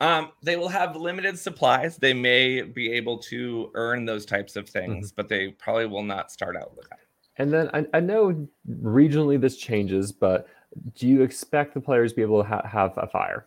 Um, 0.00 0.30
they 0.42 0.56
will 0.56 0.68
have 0.68 0.96
limited 0.96 1.38
supplies. 1.38 1.96
They 1.96 2.14
may 2.14 2.62
be 2.62 2.92
able 2.92 3.18
to 3.24 3.70
earn 3.74 4.06
those 4.06 4.24
types 4.24 4.56
of 4.56 4.68
things, 4.68 5.12
but 5.12 5.28
they 5.28 5.48
probably 5.48 5.86
will 5.86 6.02
not 6.04 6.30
start 6.32 6.56
out 6.56 6.74
with 6.76 6.88
that. 6.88 7.00
And 7.40 7.50
then 7.50 7.70
I, 7.72 7.86
I 7.94 8.00
know 8.00 8.46
regionally 8.82 9.40
this 9.40 9.56
changes, 9.56 10.12
but 10.12 10.46
do 10.94 11.08
you 11.08 11.22
expect 11.22 11.72
the 11.72 11.80
players 11.80 12.12
to 12.12 12.16
be 12.16 12.22
able 12.22 12.42
to 12.42 12.46
ha- 12.46 12.66
have 12.68 12.92
a 12.98 13.06
fire? 13.06 13.46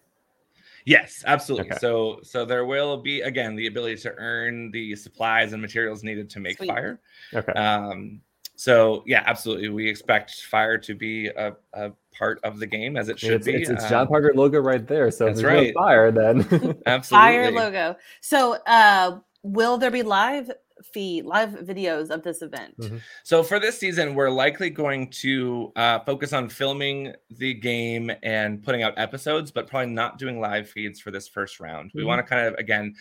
Yes, 0.86 1.24
absolutely. 1.28 1.70
Okay. 1.70 1.78
So, 1.80 2.20
so 2.24 2.44
there 2.44 2.66
will 2.66 2.98
be 2.98 3.22
again 3.22 3.56
the 3.56 3.68
ability 3.68 3.98
to 3.98 4.14
earn 4.18 4.72
the 4.72 4.96
supplies 4.96 5.54
and 5.54 5.62
materials 5.62 6.04
needed 6.04 6.28
to 6.32 6.40
make 6.40 6.58
Sweet. 6.58 6.70
fire. 6.70 7.00
Okay. 7.36 7.52
Um, 7.54 8.20
so 8.56 9.04
yeah, 9.06 9.22
absolutely. 9.28 9.70
We 9.70 9.88
expect 9.88 10.42
fire 10.42 10.80
to 10.80 10.96
be 10.96 11.28
a, 11.28 11.54
a 11.74 11.92
part 12.18 12.40
of 12.44 12.58
the 12.58 12.66
game 12.66 12.98
as 12.98 13.10
it 13.10 13.20
should 13.20 13.34
it's, 13.34 13.46
be. 13.46 13.54
it's, 13.54 13.70
it's 13.70 13.84
Um, 13.84 13.90
John 13.92 14.08
Parker 14.08 14.34
logo 14.34 14.60
right 14.60 14.86
there. 14.88 15.12
So 15.12 15.28
if 15.28 15.36
that's 15.36 15.44
there's 15.44 15.54
right. 15.54 15.74
no 15.76 15.82
fire, 15.82 16.12
then 16.12 16.40
absolutely. 16.88 17.28
Fire 17.28 17.52
logo. 17.52 17.96
So, 18.22 18.58
uh, 18.66 19.20
will 19.44 19.78
there 19.78 19.92
be 19.92 20.02
live 20.02 20.50
feed, 20.86 21.26
live 21.26 21.50
videos 21.52 22.10
of 22.10 22.24
this 22.24 22.42
event? 22.42 22.78
Mhm. 22.80 23.04
So 23.24 23.44
for 23.44 23.60
this 23.60 23.78
season, 23.80 24.16
we're 24.16 24.30
likely 24.30 24.70
going 24.70 25.10
to 25.22 25.72
uh, 25.76 26.00
focus 26.00 26.34
on 26.34 26.50
filming 26.50 27.14
the 27.30 27.54
game 27.54 28.12
and 28.24 28.62
putting 28.64 28.84
out 28.84 28.94
episodes, 28.98 29.52
but 29.52 29.68
probably 29.68 29.92
not 29.94 30.18
doing 30.18 30.40
live 30.40 30.70
feeds 30.70 31.00
for 31.00 31.12
this 31.12 31.28
first 31.28 31.60
round. 31.60 31.92
We 31.96 32.04
Mhm. 32.04 32.08
want 32.08 32.20
to 32.20 32.24
kind 32.24 32.48
of 32.48 32.56
again, 32.56 32.96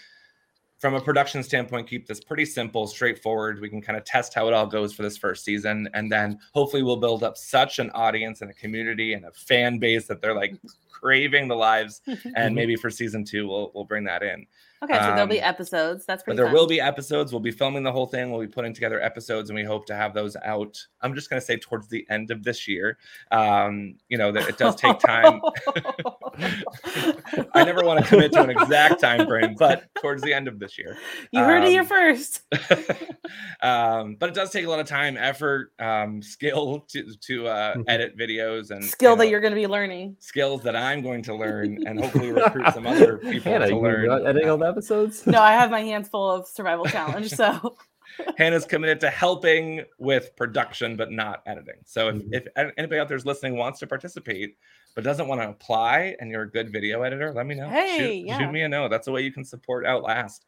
from 0.78 0.94
a 0.94 1.00
production 1.00 1.42
standpoint, 1.44 1.88
keep 1.88 2.06
this 2.08 2.20
pretty 2.24 2.44
simple, 2.44 2.86
straightforward. 2.88 3.60
We 3.60 3.70
can 3.70 3.80
kind 3.80 3.96
of 3.96 4.04
test 4.04 4.34
how 4.34 4.48
it 4.48 4.54
all 4.54 4.66
goes 4.66 4.92
for 4.92 5.02
this 5.02 5.16
first 5.16 5.44
season, 5.44 5.88
and 5.94 6.10
then 6.10 6.40
hopefully 6.54 6.82
we'll 6.82 6.96
build 6.96 7.22
up 7.22 7.36
such 7.38 7.78
an 7.78 7.90
audience 7.92 8.40
and 8.42 8.50
a 8.50 8.54
community 8.54 9.12
and 9.14 9.24
a 9.24 9.30
fan 9.32 9.78
base 9.78 10.06
that 10.08 10.20
they're 10.20 10.34
like 10.34 10.54
craving 10.90 11.48
the 11.48 11.56
lives. 11.56 12.00
And 12.36 12.54
Mhm. 12.54 12.54
maybe 12.56 12.76
for 12.76 12.90
season 12.90 13.24
two, 13.24 13.46
we'll 13.48 13.70
we'll 13.74 13.84
bring 13.84 14.04
that 14.04 14.22
in. 14.22 14.46
Okay, 14.82 14.94
so 14.94 15.00
there'll 15.14 15.26
be 15.28 15.40
Um, 15.40 15.48
episodes. 15.48 16.04
That's 16.06 16.22
But 16.22 16.24
pretty. 16.24 16.36
there 16.38 16.46
fun. 16.46 16.54
will 16.54 16.66
be 16.66 16.80
episodes. 16.80 17.32
We'll 17.32 17.40
be 17.40 17.52
filming 17.52 17.84
the 17.84 17.92
whole 17.92 18.06
thing. 18.06 18.30
We'll 18.32 18.40
be 18.40 18.48
putting 18.48 18.74
together 18.74 19.00
episodes, 19.00 19.48
and 19.48 19.56
we 19.56 19.62
hope 19.64 19.86
to 19.86 19.94
have 19.94 20.12
those 20.12 20.36
out. 20.44 20.84
I'm 21.02 21.14
just 21.14 21.30
going 21.30 21.38
to 21.40 21.46
say 21.46 21.56
towards 21.56 21.88
the 21.88 22.04
end 22.10 22.30
of 22.32 22.42
this 22.42 22.66
year. 22.66 22.98
Um, 23.30 23.94
you 24.08 24.18
know 24.18 24.32
that 24.32 24.48
it 24.48 24.58
does 24.58 24.74
take 24.74 24.98
time. 24.98 25.40
I 27.54 27.64
never 27.64 27.82
want 27.84 28.00
to 28.02 28.06
commit 28.08 28.32
to 28.32 28.42
an 28.42 28.50
exact 28.50 29.00
time 29.00 29.26
frame, 29.26 29.54
but 29.58 29.84
towards 30.00 30.22
the 30.22 30.32
end 30.34 30.48
of 30.48 30.58
this 30.58 30.78
year. 30.78 30.96
you 31.30 31.40
heard 31.44 31.62
it 31.64 31.68
here 31.70 31.82
um, 31.82 31.86
first. 31.86 32.42
um, 33.62 34.16
but 34.18 34.28
it 34.30 34.34
does 34.34 34.50
take 34.50 34.64
a 34.66 34.68
lot 34.68 34.80
of 34.80 34.86
time, 34.86 35.16
effort, 35.16 35.72
um, 35.78 36.22
skill 36.22 36.84
to 36.88 37.14
to 37.20 37.46
uh, 37.46 37.74
Mhm. 37.76 37.84
edit 37.88 38.18
videos 38.18 38.70
and 38.70 38.84
Skill 38.84 39.12
you 39.12 39.18
that 39.18 39.28
you're 39.28 39.40
going 39.40 39.52
to 39.52 39.60
be 39.60 39.66
learning. 39.66 40.16
skills 40.18 40.62
that 40.62 40.74
I'm 40.76 41.02
going 41.02 41.22
to 41.24 41.34
learn, 41.34 41.86
and 41.86 42.00
hopefully 42.00 42.32
recruit 42.32 42.72
some 42.74 42.86
other 42.86 43.18
people 43.18 43.52
Hannah, 43.52 43.66
to 43.68 43.74
you 43.74 43.80
learn. 43.80 44.06
not 44.06 44.26
editing 44.26 44.50
all 44.50 44.58
the 44.58 44.66
episodes? 44.72 45.26
No, 45.26 45.40
I 45.40 45.52
have 45.52 45.70
my 45.70 45.80
hands 45.80 46.08
full 46.08 46.30
of 46.30 46.46
survival 46.46 46.85
challenge. 46.87 47.30
So 47.30 47.76
Hannah's 48.37 48.64
committed 48.64 49.00
to 49.00 49.11
helping 49.11 49.85
with 49.98 50.35
production, 50.37 50.96
but 50.96 51.11
not 51.11 51.42
editing. 51.46 51.76
So 51.85 52.08
if, 52.08 52.14
Mhm. 52.16 52.28
if 52.32 52.72
anybody 52.76 53.00
out 53.00 53.08
there's 53.08 53.24
listening 53.26 53.56
wants 53.56 53.78
to 53.80 53.87
participate, 53.87 54.56
but 54.94 55.04
doesn't 55.04 55.28
want 55.28 55.40
to 55.40 55.48
apply 55.48 56.16
and 56.20 56.30
you're 56.30 56.42
a 56.42 56.50
good 56.50 56.70
video 56.70 57.02
editor, 57.02 57.32
let 57.32 57.46
me 57.46 57.54
know. 57.54 57.68
Hey, 57.68 57.96
shoot, 58.20 58.26
yeah. 58.26 58.38
shoot 58.38 58.52
me 58.52 58.62
a 58.62 58.68
note. 58.68 58.90
That's 58.90 59.06
the 59.06 59.12
way 59.12 59.22
you 59.22 59.32
can 59.32 59.44
support 59.44 59.87
Outlast. 59.87 60.44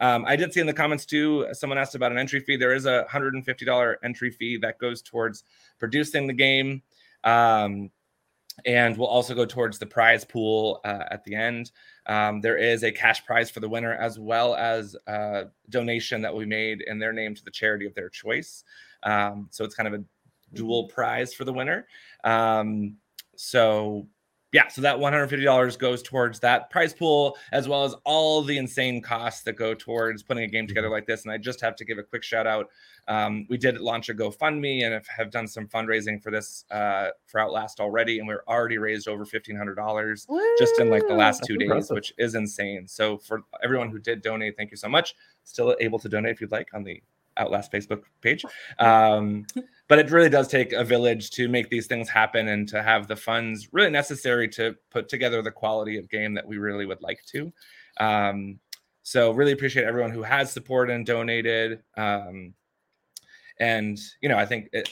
Um, 0.00 0.24
I 0.26 0.36
did 0.36 0.52
see 0.52 0.60
in 0.60 0.66
the 0.66 0.72
comments 0.72 1.04
too, 1.04 1.46
someone 1.52 1.78
asked 1.78 1.94
about 1.94 2.12
an 2.12 2.18
entry 2.18 2.40
fee. 2.40 2.56
There 2.56 2.72
is 2.72 2.86
a 2.86 3.04
$150 3.10 3.96
entry 4.04 4.30
fee 4.30 4.56
that 4.58 4.78
goes 4.78 5.02
towards 5.02 5.44
producing 5.78 6.26
the 6.26 6.32
game. 6.32 6.82
Um, 7.24 7.90
and 8.66 8.96
will 8.96 9.06
also 9.06 9.34
go 9.34 9.46
towards 9.46 9.78
the 9.78 9.86
prize 9.86 10.24
pool 10.24 10.80
uh, 10.84 11.04
at 11.10 11.24
the 11.24 11.34
end. 11.34 11.70
Um, 12.10 12.40
there 12.40 12.58
is 12.58 12.82
a 12.82 12.90
cash 12.90 13.24
prize 13.24 13.50
for 13.50 13.60
the 13.60 13.68
winner, 13.68 13.94
as 13.94 14.18
well 14.18 14.56
as 14.56 14.96
a 15.06 15.44
donation 15.68 16.20
that 16.22 16.34
we 16.34 16.44
made 16.44 16.82
in 16.82 16.98
their 16.98 17.12
name 17.12 17.36
to 17.36 17.44
the 17.44 17.52
charity 17.52 17.86
of 17.86 17.94
their 17.94 18.08
choice. 18.08 18.64
Um, 19.04 19.46
so 19.50 19.64
it's 19.64 19.76
kind 19.76 19.86
of 19.86 19.94
a 19.94 20.04
dual 20.52 20.88
prize 20.88 21.32
for 21.32 21.44
the 21.44 21.52
winner. 21.52 21.86
Um, 22.24 22.96
so 23.36 24.08
yeah, 24.52 24.66
so 24.68 24.80
that 24.82 24.96
$150 24.96 25.78
goes 25.78 26.02
towards 26.02 26.40
that 26.40 26.70
prize 26.70 26.92
pool, 26.92 27.36
as 27.52 27.68
well 27.68 27.84
as 27.84 27.94
all 28.04 28.42
the 28.42 28.58
insane 28.58 29.00
costs 29.00 29.42
that 29.44 29.52
go 29.52 29.74
towards 29.74 30.22
putting 30.22 30.44
a 30.44 30.48
game 30.48 30.66
together 30.66 30.88
Mm-hmm. 30.88 30.92
like 30.94 31.06
this. 31.06 31.22
And 31.24 31.30
I 31.32 31.38
just 31.38 31.60
have 31.60 31.76
to 31.76 31.84
give 31.84 31.98
a 31.98 32.02
quick 32.02 32.22
shout 32.24 32.46
out. 32.46 32.68
Um, 33.06 33.46
we 33.48 33.56
did 33.56 33.80
launch 33.80 34.08
a 34.08 34.14
GoFundMe 34.14 34.84
and 34.84 35.02
have, 35.16 35.30
done 35.30 35.46
some 35.46 35.66
fundraising 35.68 36.22
for 36.22 36.30
this 36.30 36.64
uh, 36.70 37.08
for 37.26 37.40
Outlast 37.40 37.78
already, 37.80 38.18
and 38.18 38.26
we're 38.26 38.42
already 38.48 38.78
raised 38.78 39.06
over 39.08 39.24
$1,500 39.24 40.26
just 40.58 40.78
in 40.80 40.90
like 40.90 41.02
the 41.06 41.14
Woo! 41.14 41.18
last 41.18 41.38
That's 41.38 41.46
two 41.48 41.56
days, 41.56 41.66
impressive. 41.70 41.94
which 41.94 42.12
is 42.18 42.34
insane. 42.34 42.86
So 42.88 43.18
for 43.18 43.42
everyone 43.62 43.90
who 43.90 43.98
did 43.98 44.22
donate, 44.22 44.56
thank 44.56 44.70
you 44.70 44.76
so 44.76 44.88
much. 44.88 45.14
Still 45.44 45.76
able 45.80 45.98
to 46.00 46.08
donate 46.08 46.32
if 46.32 46.40
you'd 46.40 46.52
like 46.52 46.68
on 46.74 46.82
the 46.84 47.02
Outlast 47.40 47.72
Facebook 47.72 48.02
page. 48.20 48.44
Um, 48.78 49.46
but 49.88 49.98
it 49.98 50.10
really 50.10 50.28
does 50.28 50.46
take 50.46 50.72
a 50.72 50.84
village 50.84 51.30
to 51.32 51.48
make 51.48 51.68
these 51.68 51.86
things 51.86 52.08
happen 52.08 52.48
and 52.48 52.68
to 52.68 52.82
have 52.82 53.08
the 53.08 53.16
funds 53.16 53.68
really 53.72 53.90
necessary 53.90 54.48
to 54.50 54.76
put 54.90 55.08
together 55.08 55.42
the 55.42 55.50
quality 55.50 55.98
of 55.98 56.08
game 56.08 56.34
that 56.34 56.46
we 56.46 56.58
really 56.58 56.86
would 56.86 57.02
like 57.02 57.20
to. 57.32 57.52
Um, 57.98 58.60
so 59.02 59.32
really 59.32 59.52
appreciate 59.52 59.84
everyone 59.84 60.12
who 60.12 60.22
has 60.22 60.52
supported 60.52 60.94
and 60.94 61.04
donated. 61.04 61.82
Um, 61.96 62.54
and 63.58 63.98
you 64.20 64.28
know, 64.28 64.36
I 64.36 64.46
think 64.46 64.68
it, 64.72 64.88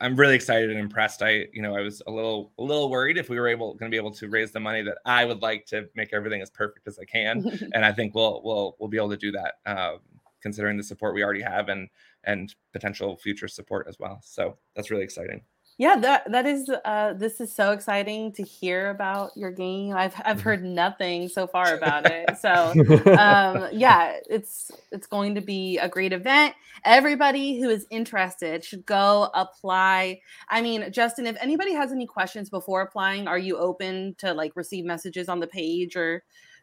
I'm 0.00 0.16
really 0.16 0.34
excited 0.34 0.70
and 0.70 0.78
impressed. 0.78 1.22
I, 1.22 1.46
you 1.52 1.62
know, 1.62 1.76
I 1.76 1.80
was 1.80 2.02
a 2.06 2.10
little, 2.10 2.52
a 2.58 2.62
little 2.62 2.90
worried 2.90 3.18
if 3.18 3.28
we 3.28 3.38
were 3.38 3.48
able, 3.48 3.74
going 3.74 3.90
to 3.90 3.94
be 3.94 3.98
able 3.98 4.12
to 4.12 4.28
raise 4.28 4.52
the 4.52 4.60
money 4.60 4.82
that 4.82 4.98
I 5.04 5.24
would 5.24 5.42
like 5.42 5.66
to 5.66 5.88
make 5.94 6.12
everything 6.12 6.42
as 6.42 6.50
perfect 6.50 6.86
as 6.86 6.98
I 6.98 7.04
can, 7.04 7.46
and 7.74 7.84
I 7.84 7.92
think 7.92 8.14
we'll, 8.14 8.40
we'll, 8.44 8.76
we'll 8.78 8.88
be 8.88 8.96
able 8.96 9.10
to 9.10 9.16
do 9.16 9.32
that, 9.32 9.54
um, 9.66 9.98
considering 10.44 10.76
the 10.76 10.84
support 10.84 11.14
we 11.14 11.24
already 11.24 11.40
have 11.42 11.68
and 11.70 11.88
and 12.24 12.54
potential 12.72 13.16
future 13.16 13.48
support 13.48 13.86
as 13.88 13.98
well. 13.98 14.20
So 14.22 14.58
that's 14.76 14.90
really 14.90 15.02
exciting. 15.02 15.40
Yeah, 15.76 15.96
that 15.96 16.30
that 16.30 16.46
is 16.46 16.70
uh 16.84 17.14
this 17.14 17.40
is 17.40 17.52
so 17.52 17.72
exciting 17.72 18.30
to 18.34 18.44
hear 18.44 18.90
about 18.90 19.32
your 19.36 19.50
game. 19.50 19.92
I've 19.96 20.14
I've 20.24 20.38
Mhm. 20.38 20.42
heard 20.42 20.64
nothing 20.64 21.28
so 21.28 21.48
far 21.48 21.74
about 21.74 22.06
it. 22.06 22.36
So 22.38 22.50
um 23.18 23.68
yeah, 23.72 24.18
it's 24.30 24.70
it's 24.92 25.08
going 25.08 25.34
to 25.34 25.40
be 25.40 25.78
a 25.78 25.88
great 25.88 26.12
event. 26.12 26.54
Everybody 26.84 27.58
who 27.58 27.70
is 27.70 27.86
interested 27.90 28.62
should 28.64 28.86
go 28.86 29.30
apply. 29.34 30.20
I 30.48 30.60
mean, 30.62 30.92
Justin, 30.92 31.26
if 31.26 31.36
anybody 31.40 31.72
has 31.74 31.90
any 31.90 32.06
questions 32.06 32.50
before 32.50 32.82
applying, 32.82 33.26
are 33.26 33.38
you 33.38 33.56
open 33.56 34.14
to 34.18 34.32
like 34.32 34.52
receive 34.54 34.84
messages 34.84 35.28
on 35.28 35.40
the 35.40 35.48
page 35.48 35.96
or 35.96 36.22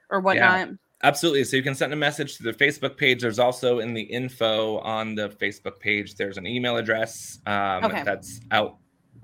or 0.10 0.22
whatnot? 0.22 0.70
Absolutely. 1.03 1.43
So 1.43 1.57
you 1.57 1.63
can 1.63 1.75
send 1.75 1.93
a 1.93 1.95
message 1.95 2.37
to 2.37 2.43
the 2.43 2.53
Facebook 2.53 2.97
page. 2.97 3.21
There's 3.21 3.39
also 3.39 3.79
in 3.79 3.93
the 3.93 4.01
info 4.01 4.77
on 4.79 5.15
the 5.15 5.29
Facebook 5.29 5.79
page, 5.79 6.15
there's 6.15 6.37
an 6.37 6.45
email 6.45 6.77
address 6.77 7.39
um, 7.45 7.85
Okay. 7.85 8.03
that's 8.03 8.39
out. 8.51 8.77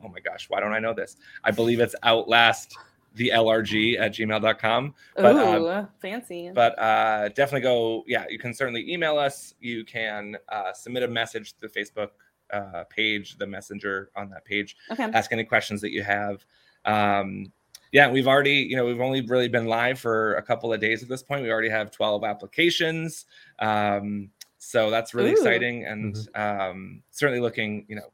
Oh 0.03 0.09
my 0.09 0.19
gosh, 0.19 0.49
why 0.49 0.59
don't 0.59 0.73
I 0.73 0.79
know 0.79 0.93
this? 0.93 1.17
I 1.43 1.51
believe 1.51 1.79
it's 1.79 1.95
outlast 2.03 2.75
the 3.15 3.31
LRG 3.33 3.99
at 3.99 4.13
gmail.com. 4.13 4.93
But, 5.15 5.35
Ooh, 5.35 5.69
um, 5.69 5.87
fancy. 6.01 6.51
But 6.53 6.77
uh, 6.79 7.29
definitely 7.29 7.61
go, 7.61 8.03
yeah, 8.07 8.25
you 8.29 8.37
can 8.37 8.53
certainly 8.53 8.91
email 8.91 9.17
us. 9.17 9.55
You 9.59 9.83
can 9.85 10.37
uh, 10.49 10.73
submit 10.73 11.03
a 11.03 11.07
message 11.07 11.53
to 11.53 11.61
the 11.61 11.67
Facebook 11.67 12.09
uh, 12.53 12.83
page, 12.89 13.37
the 13.37 13.47
messenger 13.47 14.11
on 14.15 14.29
that 14.29 14.45
page 14.45 14.77
okay. 14.91 15.03
ask 15.13 15.31
any 15.31 15.43
questions 15.43 15.81
that 15.81 15.91
you 15.91 16.03
have. 16.03 16.45
Um, 16.85 17.51
yeah, 17.91 18.09
we've 18.09 18.27
already, 18.27 18.55
you 18.69 18.75
know, 18.75 18.85
we've 18.85 19.01
only 19.01 19.21
really 19.21 19.47
been 19.47 19.65
live 19.65 19.99
for 19.99 20.35
a 20.35 20.41
couple 20.41 20.73
of 20.73 20.79
days 20.79 21.03
at 21.03 21.09
this 21.09 21.23
point. 21.23 21.43
We 21.43 21.51
already 21.51 21.69
have 21.69 21.91
12 21.91 22.23
applications. 22.23 23.25
Um, 23.59 24.29
so 24.57 24.89
that's 24.89 25.13
really 25.13 25.29
Ooh. 25.29 25.33
exciting 25.33 25.85
and 25.85 26.17
um, 26.35 27.03
certainly 27.11 27.39
looking, 27.41 27.85
you 27.87 27.95
know, 27.95 28.11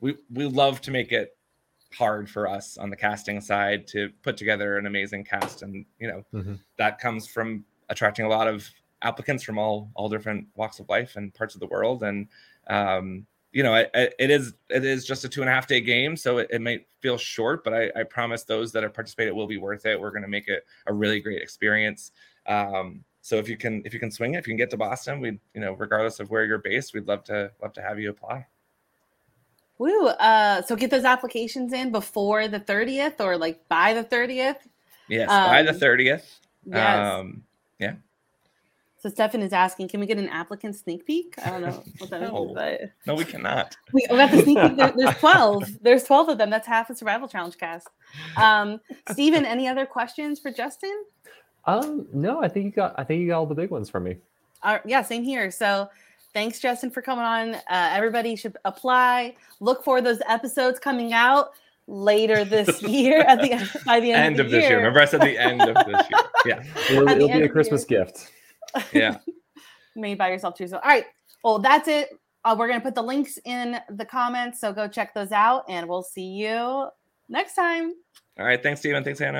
we, 0.00 0.16
we 0.32 0.46
love 0.46 0.80
to 0.82 0.90
make 0.90 1.12
it 1.12 1.36
hard 1.96 2.28
for 2.28 2.48
us 2.48 2.78
on 2.78 2.90
the 2.90 2.96
casting 2.96 3.40
side 3.40 3.86
to 3.88 4.10
put 4.22 4.36
together 4.36 4.78
an 4.78 4.86
amazing 4.86 5.24
cast. 5.24 5.62
And, 5.62 5.84
you 5.98 6.08
know, 6.08 6.24
Mhm. 6.34 6.58
that 6.78 6.98
comes 6.98 7.28
from 7.28 7.64
attracting 7.88 8.24
a 8.24 8.28
lot 8.28 8.48
of 8.48 8.68
applicants 9.02 9.44
from 9.44 9.58
all, 9.58 9.90
all 9.94 10.08
different 10.08 10.46
walks 10.56 10.80
of 10.80 10.88
life 10.88 11.16
and 11.16 11.32
parts 11.34 11.54
of 11.54 11.60
the 11.60 11.66
world. 11.66 12.02
And, 12.02 12.28
um, 12.68 13.26
you 13.52 13.62
know, 13.62 13.74
it, 13.74 13.90
it 14.18 14.30
is 14.30 14.54
it 14.70 14.84
is 14.84 15.04
just 15.04 15.24
a 15.24 15.28
two 15.28 15.42
and 15.42 15.50
a 15.50 15.52
half 15.52 15.66
day 15.66 15.80
game, 15.80 16.16
so 16.16 16.38
it, 16.38 16.48
it 16.50 16.60
might 16.62 16.86
feel 17.00 17.18
short, 17.18 17.62
but 17.64 17.74
I, 17.74 17.90
I 17.94 18.02
promise 18.02 18.44
those 18.44 18.72
that 18.72 18.82
have 18.82 18.94
participated 18.94 19.34
will 19.34 19.46
be 19.46 19.58
worth 19.58 19.84
it. 19.84 20.00
We're 20.00 20.10
going 20.10 20.22
to 20.22 20.28
make 20.28 20.48
it 20.48 20.64
a 20.86 20.92
really 20.92 21.20
great 21.20 21.42
experience. 21.42 22.12
Um, 22.46 23.04
so 23.20 23.36
if 23.36 23.48
you 23.48 23.56
can 23.56 23.82
if 23.84 23.92
you 23.92 24.00
can 24.00 24.10
swing 24.10 24.34
it, 24.34 24.38
if 24.38 24.46
you 24.46 24.52
can 24.52 24.58
get 24.58 24.70
to 24.70 24.76
Boston, 24.76 25.20
we 25.20 25.38
you 25.54 25.60
know 25.60 25.74
regardless 25.74 26.18
of 26.18 26.30
where 26.30 26.44
you're 26.44 26.58
based, 26.58 26.94
we'd 26.94 27.06
love 27.06 27.24
to 27.24 27.52
love 27.62 27.72
to 27.74 27.82
have 27.82 28.00
you 28.00 28.10
apply. 28.10 28.46
Woo. 29.78 30.06
Uh 30.06 30.62
so 30.62 30.74
get 30.74 30.90
those 30.90 31.04
applications 31.04 31.72
in 31.72 31.92
before 31.92 32.48
the 32.48 32.60
30th 32.60 33.20
or 33.20 33.36
like 33.36 33.68
by 33.68 33.92
the 33.94 34.04
30th. 34.04 34.58
Yes, 35.08 35.28
by 35.28 35.62
the 35.62 35.70
Um, 35.70 35.78
thirtieth. 35.78 36.40
Yes. 36.64 37.14
Um, 37.14 37.44
So 39.02 39.08
Stefan 39.08 39.42
is 39.42 39.52
asking, 39.52 39.88
can 39.88 39.98
we 39.98 40.06
get 40.06 40.18
an 40.18 40.28
applicant 40.28 40.76
sneak 40.76 41.04
peek? 41.04 41.34
I 41.44 41.50
don't 41.50 41.62
know 41.62 41.82
what 41.98 42.10
that 42.10 42.20
No. 42.20 42.44
means, 42.44 42.52
but 42.54 42.80
no, 43.04 43.14
we 43.14 43.24
cannot. 43.24 43.76
we 43.92 44.06
we 44.08 44.16
got 44.16 44.30
the 44.30 44.42
sneak 44.42 44.56
peek. 44.60 44.76
There, 44.76 44.92
there's 44.96 45.16
12. 45.16 45.64
There's 45.82 46.04
12 46.04 46.28
of 46.28 46.38
them. 46.38 46.50
That's 46.50 46.68
half 46.68 46.88
a 46.88 46.94
survival 46.94 47.26
challenge 47.26 47.58
cast. 47.58 47.88
Um, 48.36 48.80
Steven, 49.10 49.44
any 49.44 49.66
other 49.66 49.86
questions 49.86 50.38
for 50.38 50.52
Justin? 50.52 51.02
Um, 51.64 52.06
no, 52.12 52.40
I 52.40 52.46
think 52.46 52.64
you 52.66 52.70
got. 52.70 52.94
I 52.96 53.02
think 53.02 53.20
you 53.22 53.26
got 53.28 53.38
all 53.38 53.46
the 53.46 53.56
big 53.56 53.70
ones 53.70 53.90
from 53.90 54.04
me. 54.04 54.18
Uh, 54.62 54.78
yeah, 54.84 55.02
same 55.02 55.24
here. 55.24 55.50
So 55.50 55.88
thanks, 56.32 56.60
Justin, 56.60 56.90
for 56.90 57.02
coming 57.02 57.24
on. 57.24 57.54
Uh, 57.56 57.60
everybody 57.92 58.36
should 58.36 58.56
apply. 58.64 59.34
Look 59.58 59.82
for 59.82 60.00
those 60.00 60.20
episodes 60.28 60.78
coming 60.78 61.12
out 61.12 61.54
later 61.88 62.44
this 62.44 62.80
year 62.84 63.22
at 63.22 63.40
the 63.40 63.80
by 63.84 63.98
the 63.98 64.12
end, 64.12 64.24
End 64.26 64.40
of, 64.40 64.46
of 64.46 64.52
the 64.52 64.58
this 64.58 64.62
year. 64.62 64.70
year. 64.70 64.78
Remember, 64.78 65.00
I 65.00 65.06
said 65.06 65.22
the 65.22 65.36
end 65.38 65.60
of 65.62 65.74
this 65.86 66.06
year. 66.08 66.20
Yeah, 66.46 66.62
It'll, 66.90 67.08
it'll 67.08 67.26
be 67.28 67.32
a 67.32 67.36
of 67.38 67.42
the 67.42 67.48
Christmas 67.48 67.84
gift. 67.84 68.30
Yeah. 68.92 69.18
made 69.96 70.18
by 70.18 70.30
yourself 70.30 70.54
too. 70.54 70.66
So, 70.66 70.76
all 70.76 70.88
right. 70.88 71.04
Well, 71.44 71.58
that's 71.58 71.88
it. 71.88 72.10
Uh, 72.44 72.56
we're 72.58 72.68
going 72.68 72.80
to 72.80 72.84
put 72.84 72.94
the 72.94 73.02
links 73.02 73.38
in 73.44 73.78
the 73.90 74.04
comments. 74.04 74.60
So 74.60 74.72
go 74.72 74.88
check 74.88 75.14
those 75.14 75.32
out 75.32 75.64
and 75.68 75.88
we'll 75.88 76.02
see 76.02 76.26
you 76.26 76.88
next 77.28 77.54
time. 77.54 77.92
All 78.38 78.46
right. 78.46 78.62
Thanks, 78.62 78.80
Steven. 78.80 79.04
Thanks, 79.04 79.20
Hannah. 79.20 79.30